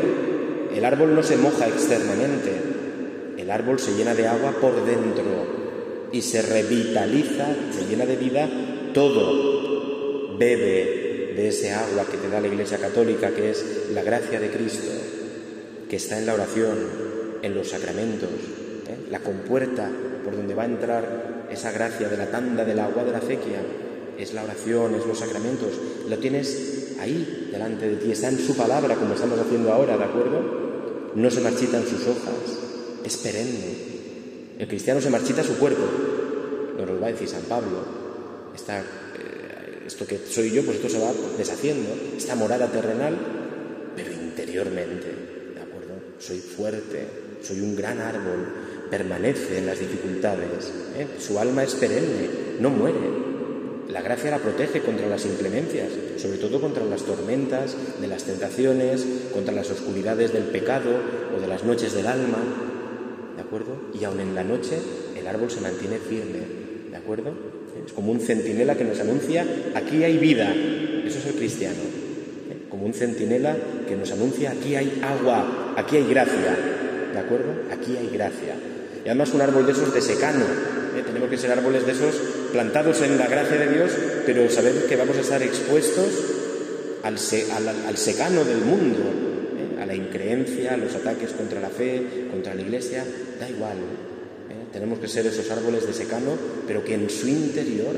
El 0.74 0.84
árbol 0.84 1.14
no 1.14 1.22
se 1.22 1.36
moja 1.36 1.68
externamente, 1.68 2.52
el 3.36 3.50
árbol 3.50 3.78
se 3.78 3.92
llena 3.92 4.14
de 4.14 4.26
agua 4.26 4.52
por 4.60 4.84
dentro 4.86 5.24
y 6.10 6.22
se 6.22 6.42
revitaliza, 6.42 7.46
se 7.70 7.86
llena 7.86 8.06
de 8.06 8.16
vida 8.16 8.48
todo. 8.94 10.36
Bebe 10.38 11.34
de 11.36 11.48
ese 11.48 11.72
agua 11.72 12.06
que 12.10 12.16
te 12.16 12.28
da 12.28 12.40
la 12.40 12.48
Iglesia 12.48 12.78
Católica, 12.78 13.30
que 13.30 13.50
es 13.50 13.90
la 13.92 14.02
gracia 14.02 14.40
de 14.40 14.50
Cristo, 14.50 14.90
que 15.88 15.96
está 15.96 16.18
en 16.18 16.26
la 16.26 16.34
oración, 16.34 16.78
en 17.42 17.54
los 17.54 17.70
sacramentos, 17.70 18.28
¿eh? 18.88 19.08
la 19.10 19.20
compuerta 19.20 19.90
por 20.24 20.36
donde 20.36 20.54
va 20.54 20.64
a 20.64 20.66
entrar 20.66 21.46
esa 21.50 21.70
gracia 21.72 22.08
de 22.08 22.16
la 22.16 22.30
tanda 22.30 22.64
del 22.64 22.78
agua 22.78 23.04
de 23.04 23.12
la 23.12 23.18
acequia, 23.18 23.60
es 24.18 24.34
la 24.34 24.44
oración, 24.44 24.94
es 24.94 25.06
los 25.06 25.18
sacramentos, 25.18 25.72
lo 26.08 26.18
tienes 26.18 26.96
ahí 27.00 27.48
delante 27.52 27.88
de 27.88 27.96
ti, 27.96 28.12
está 28.12 28.28
en 28.28 28.38
su 28.38 28.56
palabra 28.56 28.94
como 28.94 29.14
estamos 29.14 29.38
haciendo 29.38 29.72
ahora, 29.72 29.96
¿de 29.96 30.04
acuerdo? 30.04 31.12
No 31.14 31.30
se 31.30 31.40
marchitan 31.40 31.86
sus 31.86 32.06
hojas, 32.06 32.58
es 33.04 33.16
perenne. 33.18 33.86
El 34.58 34.68
cristiano 34.68 35.00
se 35.00 35.10
marchita 35.10 35.42
su 35.42 35.56
cuerpo, 35.58 35.84
nos 36.78 36.88
lo 36.88 37.00
va 37.00 37.08
a 37.08 37.12
decir 37.12 37.28
San 37.28 37.42
Pablo. 37.42 37.84
Está, 38.54 38.80
eh, 38.80 39.84
esto 39.86 40.06
que 40.06 40.18
soy 40.18 40.50
yo, 40.50 40.64
pues 40.64 40.78
esto 40.78 40.88
se 40.88 40.98
va 40.98 41.12
deshaciendo, 41.36 41.90
esta 42.16 42.34
morada 42.34 42.68
terrenal, 42.68 43.16
pero 43.94 44.12
interiormente, 44.12 45.06
¿de 45.54 45.60
acuerdo? 45.60 45.94
Soy 46.18 46.38
fuerte, 46.38 47.06
soy 47.46 47.60
un 47.60 47.76
gran 47.76 48.00
árbol, 48.00 48.48
permanece 48.90 49.58
en 49.58 49.66
las 49.66 49.78
dificultades, 49.78 50.72
¿eh? 50.96 51.06
su 51.20 51.38
alma 51.38 51.62
es 51.62 51.74
perenne, 51.74 52.28
no 52.60 52.70
muere. 52.70 53.26
La 53.88 54.02
gracia 54.02 54.32
la 54.32 54.38
protege 54.38 54.80
contra 54.80 55.06
las 55.06 55.24
inclemencias, 55.26 55.88
sobre 56.16 56.38
todo 56.38 56.60
contra 56.60 56.84
las 56.84 57.02
tormentas 57.02 57.76
de 58.00 58.08
las 58.08 58.24
tentaciones, 58.24 59.06
contra 59.32 59.54
las 59.54 59.70
oscuridades 59.70 60.32
del 60.32 60.44
pecado 60.44 60.90
o 61.36 61.40
de 61.40 61.46
las 61.46 61.62
noches 61.62 61.94
del 61.94 62.08
alma, 62.08 62.38
¿de 63.36 63.42
acuerdo? 63.42 63.76
Y 63.98 64.02
aun 64.04 64.18
en 64.18 64.34
la 64.34 64.42
noche 64.42 64.78
el 65.16 65.26
árbol 65.26 65.50
se 65.50 65.60
mantiene 65.60 65.98
firme, 65.98 66.40
¿de 66.90 66.96
acuerdo? 66.96 67.32
Es 67.86 67.92
como 67.92 68.10
un 68.10 68.18
centinela 68.18 68.74
que 68.74 68.84
nos 68.84 68.98
anuncia, 68.98 69.46
aquí 69.76 70.02
hay 70.02 70.18
vida, 70.18 70.52
eso 71.04 71.18
es 71.20 71.26
el 71.26 71.34
cristiano, 71.34 71.82
¿eh? 72.50 72.66
como 72.68 72.86
un 72.86 72.92
centinela 72.92 73.56
que 73.86 73.94
nos 73.94 74.10
anuncia 74.10 74.50
aquí 74.50 74.74
hay 74.74 75.00
agua, 75.00 75.74
aquí 75.76 75.96
hay 75.96 76.08
gracia, 76.08 76.75
¿de 77.16 77.22
acuerdo? 77.22 77.54
Aquí 77.72 77.96
hay 77.96 78.10
gracia. 78.12 78.54
Y 79.02 79.08
además 79.08 79.32
un 79.32 79.40
árbol 79.40 79.64
de 79.64 79.72
esos 79.72 79.94
de 79.94 80.02
secano, 80.02 80.44
¿eh? 80.44 81.02
tenemos 81.06 81.30
que 81.30 81.38
ser 81.38 81.50
árboles 81.50 81.86
de 81.86 81.92
esos 81.92 82.14
plantados 82.52 83.00
en 83.00 83.16
la 83.16 83.26
gracia 83.26 83.56
de 83.56 83.68
Dios, 83.72 83.92
pero 84.26 84.50
saber 84.50 84.86
que 84.86 84.96
vamos 84.96 85.16
a 85.16 85.20
estar 85.20 85.42
expuestos 85.42 86.06
al, 87.02 87.16
secano 87.16 88.44
del 88.44 88.58
mundo, 88.58 88.98
¿eh? 88.98 89.80
a 89.80 89.86
la 89.86 89.94
increencia, 89.94 90.74
a 90.74 90.76
los 90.76 90.94
ataques 90.94 91.32
contra 91.32 91.60
la 91.60 91.70
fe, 91.70 92.28
contra 92.30 92.54
la 92.54 92.60
iglesia, 92.60 93.02
da 93.40 93.48
igual. 93.48 93.78
¿eh? 93.78 94.66
Tenemos 94.72 94.98
que 94.98 95.08
ser 95.08 95.26
esos 95.26 95.50
árboles 95.50 95.86
de 95.86 95.94
secano, 95.94 96.32
pero 96.66 96.84
que 96.84 96.94
en 96.94 97.08
su 97.08 97.28
interior 97.28 97.94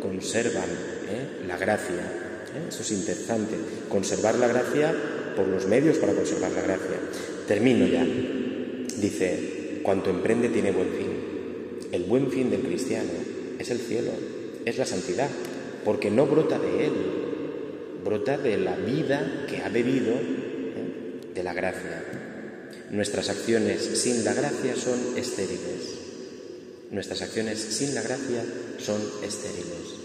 conservan 0.00 0.70
la 1.46 1.58
gracia. 1.58 2.02
Eso 2.68 2.82
es 2.82 2.90
interesante, 2.92 3.54
conservar 3.90 4.36
la 4.36 4.48
gracia 4.48 4.94
por 5.36 5.46
los 5.46 5.66
medios 5.66 5.98
para 5.98 6.14
conservar 6.14 6.52
la 6.52 6.62
gracia. 6.62 6.96
Termino 7.46 7.86
ya. 7.86 8.06
Dice, 9.02 9.80
cuanto 9.82 10.10
emprende 10.10 10.48
tiene 10.48 10.70
buen 10.70 10.90
fin. 10.90 11.90
El 11.90 12.04
buen 12.04 12.30
fin 12.30 12.50
del 12.50 12.60
cristiano 12.60 13.10
es 13.58 13.68
el 13.70 13.80
cielo, 13.80 14.12
es 14.64 14.78
la 14.78 14.86
santidad, 14.86 15.28
porque 15.84 16.08
no 16.08 16.26
brota 16.26 16.60
de 16.60 16.86
él, 16.86 16.92
brota 18.04 18.38
de 18.38 18.58
la 18.58 18.76
vida 18.76 19.46
que 19.48 19.58
ha 19.58 19.68
bebido 19.68 20.12
¿eh? 20.12 21.32
de 21.34 21.42
la 21.42 21.52
gracia. 21.52 22.04
Nuestras 22.90 23.28
acciones 23.28 23.82
sin 23.82 24.24
la 24.24 24.34
gracia 24.34 24.76
son 24.76 24.98
estériles. 25.16 25.98
Nuestras 26.92 27.22
acciones 27.22 27.58
sin 27.58 27.96
la 27.96 28.02
gracia 28.02 28.44
son 28.78 29.00
estériles. 29.24 29.96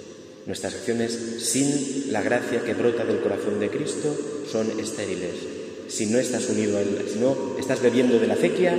Nuestras 0.48 0.74
acciones 0.74 1.12
sin 1.40 2.12
la 2.12 2.24
gracia 2.24 2.64
que 2.64 2.74
brota 2.74 3.06
del 3.06 3.20
corazón 3.20 3.60
de 3.60 3.70
Cristo 3.70 4.18
son 4.52 4.80
estériles. 4.80 5.57
Si 5.88 6.06
no 6.08 6.20
estás 6.20 6.50
unido 6.50 6.78
a 6.78 6.82
Él, 6.82 7.06
si 7.12 7.20
no 7.20 7.56
estás 7.58 7.82
bebiendo 7.82 8.20
de 8.20 8.28
la 8.28 8.34
acequia, 8.34 8.78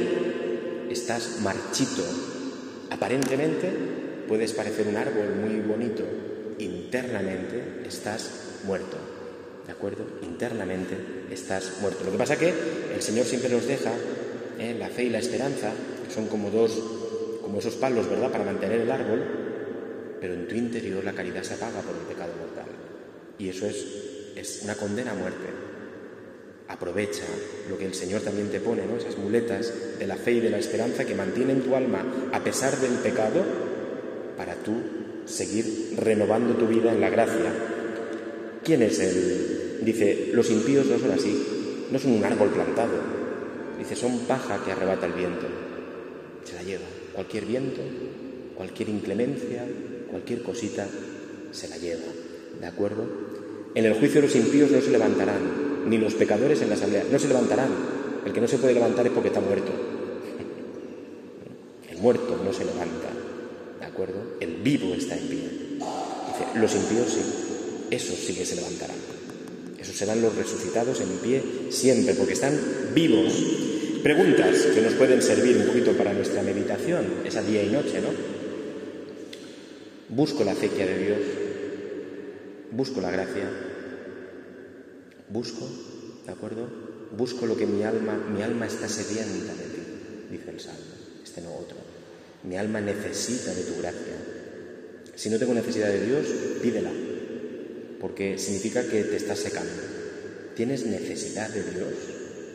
estás 0.90 1.40
marchito. 1.42 2.02
Aparentemente 2.90 3.70
puedes 4.28 4.52
parecer 4.52 4.86
un 4.86 4.96
árbol 4.96 5.36
muy 5.40 5.60
bonito, 5.60 6.04
internamente 6.58 7.82
estás 7.86 8.30
muerto. 8.64 8.96
¿De 9.66 9.72
acuerdo? 9.72 10.04
Internamente 10.22 10.96
estás 11.30 11.78
muerto. 11.80 12.04
Lo 12.04 12.12
que 12.12 12.18
pasa 12.18 12.34
es 12.34 12.38
que 12.38 12.54
el 12.94 13.02
Señor 13.02 13.26
siempre 13.26 13.50
nos 13.50 13.66
deja 13.66 13.92
¿eh? 14.58 14.74
la 14.78 14.88
fe 14.88 15.04
y 15.04 15.10
la 15.10 15.18
esperanza, 15.18 15.72
que 16.06 16.14
son 16.14 16.26
como 16.26 16.50
dos, 16.50 16.72
como 17.42 17.58
esos 17.58 17.74
palos, 17.74 18.08
¿verdad?, 18.08 18.30
para 18.30 18.44
mantener 18.44 18.80
el 18.80 18.90
árbol, 18.90 19.22
pero 20.20 20.34
en 20.34 20.48
tu 20.48 20.54
interior 20.54 21.04
la 21.04 21.12
caridad 21.12 21.42
se 21.42 21.54
apaga 21.54 21.80
por 21.80 21.94
el 21.94 22.02
pecado 22.02 22.32
mortal. 22.38 22.66
Y 23.38 23.48
eso 23.50 23.66
es, 23.66 23.84
es 24.36 24.60
una 24.64 24.74
condena 24.74 25.12
a 25.12 25.14
muerte. 25.14 25.67
Aprovecha 26.68 27.24
lo 27.70 27.78
que 27.78 27.86
el 27.86 27.94
Señor 27.94 28.20
también 28.20 28.50
te 28.50 28.60
pone, 28.60 28.84
¿no? 28.84 28.96
esas 28.96 29.16
muletas 29.16 29.72
de 29.98 30.06
la 30.06 30.16
fe 30.16 30.32
y 30.32 30.40
de 30.40 30.50
la 30.50 30.58
esperanza 30.58 31.06
que 31.06 31.14
mantienen 31.14 31.62
tu 31.62 31.74
alma 31.74 32.04
a 32.32 32.40
pesar 32.40 32.78
del 32.78 32.92
pecado 32.92 33.42
para 34.36 34.54
tú 34.54 34.74
seguir 35.24 35.94
renovando 35.96 36.54
tu 36.54 36.66
vida 36.66 36.92
en 36.92 37.00
la 37.00 37.08
gracia. 37.08 37.52
¿Quién 38.62 38.82
es 38.82 38.98
él? 38.98 39.78
Dice, 39.82 40.30
los 40.32 40.50
impíos 40.50 40.86
no 40.86 40.98
son 40.98 41.12
así, 41.12 41.86
no 41.90 41.98
son 41.98 42.12
un 42.12 42.24
árbol 42.24 42.50
plantado. 42.50 42.92
Dice, 43.78 43.96
son 43.96 44.18
paja 44.20 44.62
que 44.64 44.72
arrebata 44.72 45.06
el 45.06 45.12
viento. 45.12 45.46
Se 46.44 46.54
la 46.54 46.62
lleva. 46.62 46.84
Cualquier 47.14 47.46
viento, 47.46 47.80
cualquier 48.56 48.90
inclemencia, 48.90 49.64
cualquier 50.10 50.42
cosita 50.42 50.86
se 51.50 51.68
la 51.68 51.78
lleva. 51.78 52.06
¿De 52.60 52.66
acuerdo? 52.66 53.06
En 53.74 53.84
el 53.84 53.94
juicio 53.94 54.20
los 54.20 54.34
impíos 54.34 54.70
no 54.70 54.80
se 54.80 54.90
levantarán, 54.90 55.67
ni 55.86 55.98
los 55.98 56.14
pecadores 56.14 56.60
en 56.62 56.68
la 56.68 56.74
asamblea. 56.74 57.04
No 57.10 57.18
se 57.18 57.28
levantarán. 57.28 57.68
El 58.24 58.32
que 58.32 58.40
no 58.40 58.48
se 58.48 58.58
puede 58.58 58.74
levantar 58.74 59.06
es 59.06 59.12
porque 59.12 59.28
está 59.28 59.40
muerto. 59.40 59.72
El 61.90 61.98
muerto 61.98 62.40
no 62.44 62.52
se 62.52 62.64
levanta. 62.64 63.08
¿De 63.80 63.86
acuerdo? 63.86 64.36
El 64.40 64.56
vivo 64.56 64.94
está 64.94 65.16
en 65.16 65.28
pie. 65.28 65.38
Dice, 65.38 66.60
los 66.60 66.74
impíos 66.74 67.08
sí. 67.08 67.20
Esos 67.90 68.16
sí 68.16 68.34
que 68.34 68.44
se 68.44 68.56
levantarán. 68.56 68.96
Esos 69.78 69.96
serán 69.96 70.20
los 70.20 70.34
resucitados 70.34 71.00
en 71.00 71.08
pie 71.22 71.42
siempre, 71.70 72.14
porque 72.14 72.34
están 72.34 72.58
vivos. 72.94 73.32
Preguntas 74.02 74.56
que 74.74 74.80
nos 74.80 74.94
pueden 74.94 75.22
servir 75.22 75.56
un 75.56 75.66
poquito 75.66 75.92
para 75.92 76.12
nuestra 76.12 76.42
meditación, 76.42 77.06
esa 77.24 77.42
día 77.42 77.62
y 77.62 77.68
noche, 77.68 78.00
¿no? 78.00 78.08
Busco 80.08 80.44
la 80.44 80.52
acequia 80.52 80.86
de 80.86 80.98
Dios, 80.98 81.18
busco 82.70 83.00
la 83.00 83.10
gracia, 83.10 83.50
busco, 85.30 85.68
¿de 86.26 86.32
acuerdo? 86.32 86.68
Busco 87.16 87.46
lo 87.46 87.56
que 87.56 87.66
mi 87.66 87.82
alma, 87.82 88.16
mi 88.34 88.42
alma 88.42 88.66
está 88.66 88.88
sedienta 88.88 89.54
de 89.54 89.64
ti, 89.64 89.82
dice 90.30 90.50
el 90.50 90.60
Salmo, 90.60 90.94
este 91.22 91.40
no 91.40 91.54
otro. 91.54 91.76
Mi 92.44 92.56
alma 92.56 92.80
necesita 92.80 93.54
de 93.54 93.62
tu 93.62 93.78
gracia. 93.80 94.14
Si 95.14 95.30
no 95.30 95.38
tengo 95.38 95.54
necesidad 95.54 95.88
de 95.88 96.06
Dios, 96.06 96.26
pídela, 96.62 96.92
porque 98.00 98.38
significa 98.38 98.82
que 98.84 99.02
te 99.04 99.16
estás 99.16 99.38
secando. 99.40 99.72
¿Tienes 100.54 100.86
necesidad 100.86 101.48
de 101.50 101.62
Dios? 101.62 101.92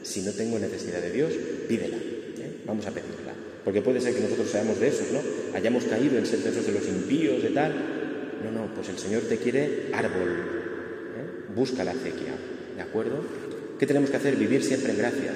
Si 0.03 0.21
no 0.21 0.31
tengo 0.31 0.59
necesidad 0.59 1.01
de 1.01 1.11
Dios, 1.11 1.33
pídela. 1.67 1.97
¿eh? 1.97 2.63
Vamos 2.65 2.85
a 2.85 2.91
pedirla. 2.91 3.33
Porque 3.63 3.81
puede 3.81 4.01
ser 4.01 4.13
que 4.13 4.21
nosotros 4.21 4.49
seamos 4.49 4.79
de 4.79 4.89
esos, 4.89 5.11
¿no? 5.11 5.19
Hayamos 5.55 5.85
caído 5.85 6.17
en 6.17 6.25
ser 6.25 6.39
de 6.39 6.49
esos 6.49 6.65
de 6.65 6.73
los 6.73 6.87
impíos, 6.87 7.41
de 7.41 7.49
tal. 7.49 7.73
No, 8.43 8.51
no, 8.51 8.73
pues 8.73 8.89
el 8.89 8.97
Señor 8.97 9.23
te 9.23 9.37
quiere 9.37 9.89
árbol. 9.93 10.29
¿eh? 10.29 11.53
Busca 11.55 11.83
la 11.83 11.91
acequia, 11.91 12.32
¿de 12.75 12.81
acuerdo? 12.81 13.21
¿Qué 13.79 13.85
tenemos 13.85 14.09
que 14.09 14.17
hacer? 14.17 14.35
Vivir 14.35 14.63
siempre 14.63 14.91
en 14.91 14.97
gracia. 14.97 15.33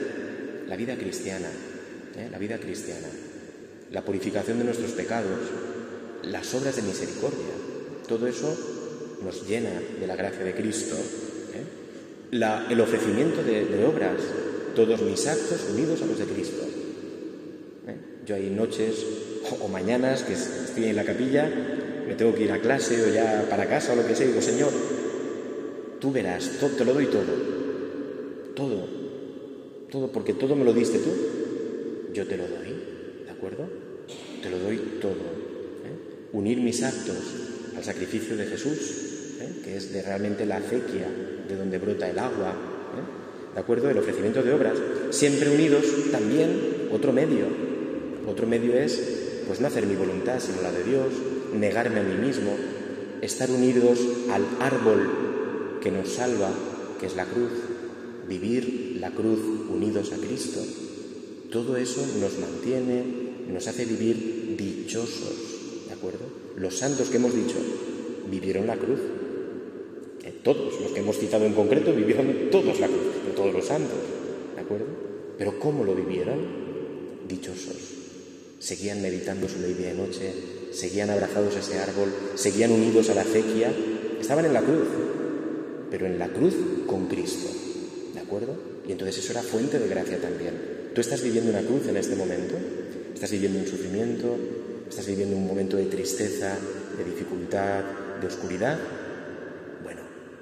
La 0.67 0.76
vida 0.76 0.95
cristiana, 0.95 1.47
¿eh? 2.17 2.28
la 2.32 2.38
vida 2.38 2.58
cristiana. 2.58 3.08
La 3.91 4.04
purificación 4.04 4.60
de 4.60 4.65
nuestros 4.65 4.91
pecados, 4.91 5.39
las 6.23 6.54
obras 6.54 6.76
de 6.76 6.82
misericordia. 6.82 7.54
Todo 8.08 8.28
eso 8.28 9.17
nos 9.23 9.47
llena 9.47 9.71
de 10.00 10.08
la 10.08 10.15
gracia 10.15 10.43
de 10.43 10.54
Cristo. 10.54 10.95
¿eh? 10.95 12.38
el 12.69 12.82
ofrecimiento 12.82 13.41
de 13.43 13.86
obras, 13.86 14.21
todos 14.76 15.02
mis 15.02 15.26
actos 15.26 15.67
unidos 15.71 16.02
a 16.02 16.06
los 16.06 16.19
de 16.19 16.26
Cristo. 16.26 16.67
Yo 18.28 18.36
hay 18.36 18.50
noches 18.50 19.06
o 19.62 19.69
mañanas 19.69 20.23
que 20.23 20.34
estoy 20.34 20.88
en 20.88 20.97
la 20.97 21.06
capilla, 21.06 21.50
me 22.06 22.13
tengo 22.15 22.36
que 22.36 22.43
ir 22.43 22.52
a 22.52 22.60
clase 22.60 23.02
o 23.02 23.08
ya 23.08 23.47
para 23.50 23.67
casa 23.67 23.93
o 23.93 23.95
lo 23.95 24.06
que 24.06 24.15
sea, 24.15 24.28
digo, 24.28 24.41
Señor, 24.41 24.69
tú 25.99 26.12
verás, 26.12 26.51
te 26.77 26.86
lo 26.86 26.93
doy 26.93 27.07
todo, 27.07 27.33
todo, 28.55 28.88
todo, 29.91 30.12
porque 30.12 30.33
todo 30.33 30.55
me 30.55 30.65
lo 30.65 30.73
diste 30.73 30.99
tú, 30.99 31.10
yo 32.13 32.25
te 32.25 32.38
lo 32.38 32.43
doy, 32.47 33.23
¿de 33.25 33.31
acuerdo? 33.31 33.67
Te 34.41 34.49
lo 34.49 34.60
doy 34.60 34.77
todo. 35.01 35.12
¿eh? 35.12 36.29
Unir 36.33 36.60
mis 36.60 36.83
actos 36.83 37.17
al 37.75 37.83
sacrificio 37.83 38.36
de 38.36 38.45
Jesús, 38.45 39.38
¿eh? 39.41 39.62
que 39.63 39.77
es 39.77 39.93
de 39.93 40.01
realmente 40.01 40.45
la 40.45 40.57
acequia 40.57 41.07
de 41.47 41.55
donde 41.55 41.77
brota 41.77 42.10
el 42.10 42.19
agua, 42.19 42.51
¿eh? 42.51 43.53
¿de 43.53 43.60
acuerdo? 43.60 43.89
El 43.89 43.97
ofrecimiento 43.97 44.43
de 44.43 44.53
obras, 44.53 44.77
siempre 45.12 45.49
unidos 45.49 45.86
también 46.12 46.89
otro 46.91 47.12
medio, 47.12 47.47
otro 48.27 48.45
medio 48.45 48.73
es, 48.73 49.01
pues 49.47 49.62
no 49.62 49.67
hacer 49.67 49.86
mi 49.86 49.95
voluntad, 49.95 50.39
sino 50.39 50.62
la 50.62 50.71
de 50.71 50.83
Dios, 50.83 51.07
negarme 51.53 51.99
a 51.99 52.03
mí 52.03 52.15
mismo, 52.25 52.51
estar 53.21 53.49
unidos 53.49 53.99
al 54.31 54.45
árbol 54.60 55.27
que 55.81 55.91
nos 55.91 56.09
salva, 56.09 56.49
que 56.99 57.05
es 57.05 57.15
la 57.15 57.25
cruz, 57.25 57.51
vivir 58.27 58.97
la 58.99 59.11
cruz 59.11 59.39
unidos 59.69 60.11
a 60.11 60.17
Cristo. 60.17 60.61
Todo 61.51 61.77
eso 61.77 62.05
nos 62.19 62.37
mantiene, 62.39 63.03
nos 63.51 63.67
hace 63.67 63.85
vivir 63.85 64.55
dichosos, 64.57 65.87
¿de 65.87 65.93
acuerdo? 65.93 66.25
Los 66.57 66.77
santos 66.77 67.09
que 67.09 67.17
hemos 67.17 67.33
dicho 67.33 67.55
vivieron 68.29 68.67
la 68.67 68.77
cruz. 68.77 68.99
Eh, 70.23 70.33
todos, 70.43 70.81
los 70.81 70.91
que 70.91 70.99
hemos 70.99 71.17
citado 71.17 71.45
en 71.45 71.53
concreto, 71.53 71.93
vivieron 71.93 72.49
todos 72.51 72.79
la 72.79 72.87
cruz, 72.87 73.25
de 73.25 73.31
todos 73.31 73.53
los 73.53 73.65
santos, 73.65 73.97
¿de 74.55 74.61
acuerdo? 74.61 74.87
Pero 75.37 75.59
¿cómo 75.59 75.83
lo 75.83 75.95
vivieron? 75.95 76.67
Dichosos 77.28 77.97
seguían 78.59 79.01
meditando 79.01 79.47
su 79.47 79.59
ley 79.59 79.75
y 79.80 79.97
noche, 79.97 80.34
seguían 80.71 81.09
abrazados 81.09 81.55
a 81.55 81.59
ese 81.59 81.80
árbol, 81.80 82.11
seguían 82.36 82.71
unidos 82.71 83.09
a 83.09 83.15
la 83.15 83.21
acequia, 83.21 83.71
estaban 84.19 84.45
en 84.45 84.53
la 84.53 84.61
cruz, 84.61 84.88
pero 85.89 86.05
en 86.05 86.19
la 86.19 86.27
cruz 86.27 86.53
con 86.85 87.07
Cristo, 87.07 87.49
¿de 88.13 88.19
acuerdo? 88.19 88.55
Y 88.88 88.91
entonces 88.91 89.17
eso 89.17 89.31
era 89.33 89.41
fuente 89.41 89.79
de 89.79 89.88
gracia 89.88 90.19
también. 90.19 90.53
Tú 90.93 91.01
estás 91.01 91.21
viviendo 91.21 91.51
una 91.51 91.61
cruz 91.61 91.88
en 91.88 91.97
este 91.97 92.15
momento, 92.15 92.55
estás 93.13 93.31
viviendo 93.31 93.59
un 93.59 93.67
sufrimiento, 93.67 94.35
estás 94.89 95.05
viviendo 95.07 95.35
un 95.35 95.47
momento 95.47 95.77
de 95.77 95.85
tristeza, 95.85 96.57
de 96.97 97.03
dificultad, 97.03 97.83
de 98.19 98.27
oscuridad. 98.27 98.77
Bueno, 99.83 100.01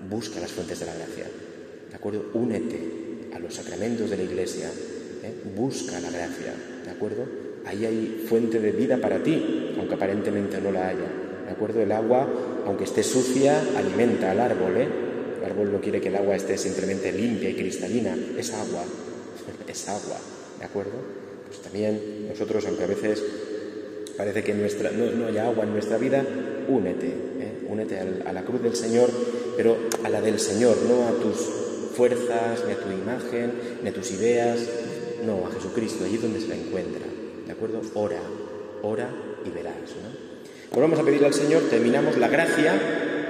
busca 0.09 0.39
las 0.39 0.51
fuentes 0.51 0.79
de 0.79 0.85
la 0.85 0.95
gracia, 0.95 1.25
¿de 1.89 1.95
acuerdo? 1.95 2.31
Únete 2.33 3.29
a 3.33 3.39
los 3.39 3.55
sacramentos 3.55 4.09
de 4.09 4.17
la 4.17 4.23
Iglesia, 4.23 4.69
¿eh? 5.23 5.33
busca 5.55 5.99
la 5.99 6.09
gracia, 6.09 6.53
¿de 6.85 6.91
acuerdo? 6.91 7.45
ahí 7.65 7.85
hay 7.85 8.25
fuente 8.27 8.59
de 8.59 8.71
vida 8.71 8.97
para 8.97 9.21
ti, 9.21 9.73
aunque 9.77 9.95
aparentemente 9.95 10.61
no 10.61 10.71
la 10.71 10.89
haya. 10.89 11.07
¿De 11.45 11.51
acuerdo? 11.51 11.81
El 11.81 11.91
agua, 11.91 12.27
aunque 12.65 12.85
esté 12.85 13.03
sucia, 13.03 13.61
alimenta 13.75 14.31
al 14.31 14.39
árbol, 14.39 14.77
¿eh? 14.77 14.87
Árbol 15.56 15.72
no 15.72 15.80
quiere 15.80 16.01
que 16.01 16.10
el 16.10 16.18
agua 16.18 16.36
esté 16.36 16.58
simplemente 16.58 17.12
limpia 17.14 17.49
y 17.49 17.56
cristalina, 17.56 18.16
es 18.38 18.51
agua, 18.51 18.84
es 19.68 19.88
agua, 19.88 20.18
¿de 20.60 20.66
acuerdo? 20.66 20.91
Pues 21.47 21.62
también 21.62 22.28
nosotros, 22.28 22.66
aunque 22.68 22.84
a 22.84 22.88
veces 22.88 23.24
parece 24.18 24.43
que 24.43 24.53
nuestra, 24.53 24.91
no, 24.91 25.12
no 25.12 25.28
hay 25.28 25.38
agua 25.38 25.64
en 25.64 25.72
nuestra 25.72 25.97
vida, 25.97 26.26
únete, 26.68 27.08
¿eh? 27.08 27.68
únete 27.70 27.99
a 27.99 28.34
la 28.34 28.43
cruz 28.43 28.62
del 28.62 28.76
Señor, 28.76 29.10
pero 29.56 29.78
a 30.03 30.10
la 30.10 30.22
del 30.22 30.39
Señor, 30.39 30.76
no 30.89 31.08
a 31.08 31.12
tus 31.22 31.38
fuerzas, 31.95 32.66
ni 32.66 32.74
a 32.74 32.78
tu 32.78 32.91
imagen, 32.91 33.53
ni 33.82 33.89
a 33.89 33.93
tus 33.93 34.12
ideas, 34.12 34.60
no, 35.26 35.47
a 35.47 35.51
Jesucristo, 35.51 36.03
allí 36.03 36.18
donde 36.18 36.41
se 36.41 36.49
la 36.49 36.56
encuentra, 36.56 37.06
¿de 37.45 37.51
acuerdo? 37.51 37.82
Ora, 37.93 38.20
ora 38.82 39.10
y 39.45 39.49
verás, 39.49 39.76
¿no? 40.03 40.26
Pues 40.70 40.82
vamos 40.82 40.99
a 40.99 41.03
pedirle 41.03 41.28
al 41.28 41.34
Señor, 41.34 41.64
terminamos 41.70 42.18
la 42.18 42.28
gracia 42.28 42.74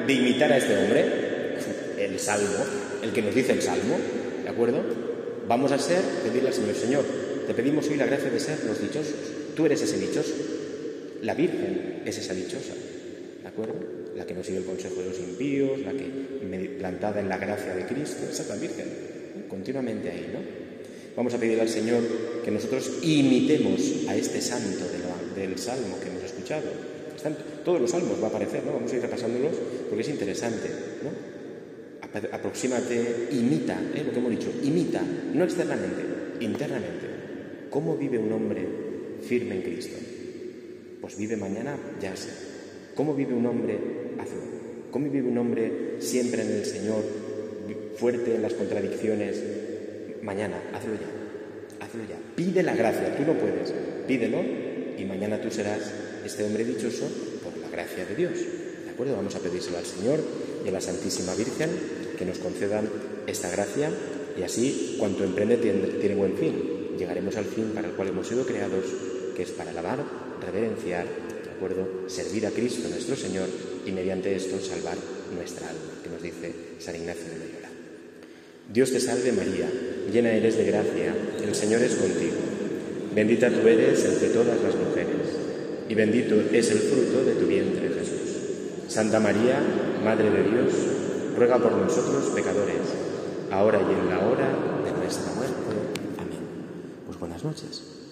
de 0.07 0.13
imitar 0.13 0.51
a 0.51 0.57
este 0.57 0.75
hombre, 0.75 1.24
el 2.15 2.19
Salmo, 2.21 2.63
el 3.03 3.11
que 3.11 3.21
nos 3.21 3.35
dice 3.35 3.51
el 3.51 3.61
Salmo, 3.61 3.97
¿de 4.43 4.49
acuerdo? 4.49 4.81
Vamos 5.47 5.71
a 5.71 5.77
ser, 5.77 6.01
pedirle 6.23 6.47
al 6.47 6.53
Señor, 6.53 6.75
Señor, 6.75 7.05
te 7.45 7.53
pedimos 7.53 7.87
hoy 7.89 7.97
la 7.97 8.05
gracia 8.05 8.29
de 8.29 8.39
ser 8.39 8.63
los 8.65 8.81
dichosos. 8.81 9.13
Tú 9.55 9.65
eres 9.65 9.81
ese 9.81 9.99
dichoso. 9.99 10.33
La 11.21 11.33
Virgen 11.33 12.03
es 12.05 12.17
esa 12.17 12.33
dichosa, 12.33 12.73
¿de 13.41 13.47
acuerdo? 13.47 13.75
La 14.15 14.25
que 14.25 14.33
nos 14.33 14.45
sigue 14.45 14.59
el 14.59 14.65
consejo 14.65 15.01
de 15.01 15.09
los 15.09 15.19
impíos, 15.19 15.79
la 15.79 15.91
que 15.91 16.05
plantada 16.79 17.19
en 17.19 17.29
la 17.29 17.37
gracia 17.37 17.75
de 17.75 17.85
Cristo, 17.85 18.27
esa 18.31 18.43
es 18.43 18.49
la 18.49 18.55
Virgen, 18.55 18.85
continuamente 19.49 20.09
ahí, 20.09 20.29
¿no? 20.31 20.39
Vamos 21.15 21.33
a 21.33 21.37
pedirle 21.37 21.61
al 21.61 21.69
Señor 21.69 22.01
que 22.43 22.51
nosotros 22.51 22.99
imitemos 23.01 23.81
a 24.07 24.15
este 24.15 24.41
santo 24.41 24.85
del 25.35 25.57
Salmo 25.57 25.99
que 25.99 26.09
hemos 26.09 26.23
escuchado. 26.23 26.69
todos 27.63 27.81
los 27.81 27.89
salmos 27.89 28.21
va 28.21 28.27
a 28.27 28.29
aparecer, 28.29 28.63
¿no? 28.65 28.73
Vamos 28.73 28.91
a 28.91 28.95
ir 28.95 29.01
repasándolos 29.01 29.53
porque 29.89 30.01
es 30.01 30.09
interesante, 30.09 30.69
¿no? 31.03 31.34
Aproxímate, 32.31 33.27
imita, 33.31 33.77
¿eh? 33.93 34.03
lo 34.05 34.11
que 34.11 34.19
hemos 34.19 34.31
dicho, 34.31 34.51
imita, 34.63 35.01
no 35.33 35.43
externamente, 35.43 36.03
internamente. 36.39 37.07
¿Cómo 37.69 37.97
vive 37.97 38.17
un 38.17 38.31
hombre 38.31 38.65
firme 39.21 39.55
en 39.55 39.61
Cristo? 39.61 39.97
Pues 41.01 41.17
vive 41.17 41.35
mañana, 41.35 41.77
ya 42.01 42.15
sé. 42.15 42.29
¿Cómo 42.95 43.13
vive 43.13 43.33
un 43.33 43.45
hombre? 43.45 43.77
Hazlo. 44.17 44.41
¿Cómo 44.91 45.09
vive 45.09 45.27
un 45.27 45.37
hombre 45.37 45.97
siempre 45.99 46.41
en 46.41 46.51
el 46.51 46.65
Señor, 46.65 47.03
fuerte 47.97 48.35
en 48.35 48.41
las 48.41 48.53
contradicciones? 48.53 49.43
Mañana, 50.23 50.55
hazlo 50.73 50.93
ya. 50.93 51.85
Hazlo 51.85 52.03
ya. 52.03 52.15
Pide 52.35 52.63
la 52.63 52.75
gracia, 52.75 53.15
tú 53.17 53.23
no 53.23 53.33
puedes. 53.33 53.73
Pídelo 54.07 54.41
y 54.97 55.03
mañana 55.03 55.41
tú 55.41 55.51
serás 55.51 55.91
este 56.25 56.45
hombre 56.45 56.63
dichoso 56.63 57.09
por 57.43 57.57
la 57.57 57.69
gracia 57.69 58.05
de 58.05 58.15
Dios. 58.15 58.39
¿De 58.85 58.91
acuerdo? 58.91 59.17
Vamos 59.17 59.35
a 59.35 59.39
pedírselo 59.39 59.77
al 59.77 59.85
Señor 59.85 60.19
y 60.63 60.69
a 60.69 60.71
la 60.71 60.79
Santísima 60.79 61.35
Virgen 61.35 62.04
que 62.17 62.25
nos 62.25 62.39
concedan 62.39 62.89
esta 63.27 63.49
gracia 63.49 63.89
y 64.37 64.43
así 64.43 64.95
cuanto 64.99 65.23
emprende 65.23 65.57
tiene, 65.57 66.15
buen 66.15 66.37
fin. 66.37 66.53
Llegaremos 66.97 67.35
al 67.37 67.45
fin 67.45 67.71
para 67.73 67.87
el 67.87 67.93
cual 67.93 68.09
hemos 68.09 68.27
sido 68.27 68.45
creados, 68.45 68.85
que 69.35 69.43
es 69.43 69.51
para 69.51 69.71
alabar, 69.71 69.99
reverenciar, 70.41 71.05
¿de 71.05 71.51
acuerdo? 71.51 72.07
Servir 72.07 72.45
a 72.45 72.51
Cristo 72.51 72.87
nuestro 72.89 73.15
Señor 73.15 73.47
y 73.85 73.91
mediante 73.91 74.35
esto 74.35 74.59
salvar 74.59 74.97
nuestra 75.35 75.69
alma, 75.69 75.81
que 76.03 76.09
nos 76.09 76.21
dice 76.21 76.53
San 76.79 76.95
Ignacio 76.95 77.23
de 77.23 77.39
Loyola. 77.39 77.69
Dios 78.71 78.91
te 78.91 78.99
salve 78.99 79.31
María, 79.31 79.69
llena 80.11 80.31
eres 80.31 80.57
de 80.57 80.65
gracia, 80.65 81.15
el 81.43 81.55
Señor 81.55 81.81
es 81.81 81.95
contigo. 81.95 82.35
Bendita 83.13 83.49
tú 83.49 83.67
eres 83.67 84.03
entre 84.05 84.29
todas 84.29 84.61
las 84.61 84.75
mujeres, 84.75 85.35
y 85.87 85.95
bendito 85.95 86.35
es 86.51 86.71
el 86.71 86.79
fruto 86.79 87.23
de 87.23 87.35
tu 87.35 87.45
vientre 87.45 87.89
Jesús. 87.89 88.25
Santa 88.87 89.19
María, 89.19 89.59
Madre 90.03 90.29
de 90.29 90.43
Dios, 90.43 90.73
ruega 91.35 91.57
por 91.57 91.71
nosotros 91.73 92.31
pecadores, 92.33 92.81
ahora 93.51 93.79
y 93.79 93.93
en 93.93 94.09
la 94.09 94.19
hora 94.25 94.47
de 94.83 94.91
nuestra 94.91 95.33
muerte. 95.33 95.55
Amén. 96.17 96.39
Pues 97.05 97.19
buenas 97.19 97.43
noches. 97.43 98.04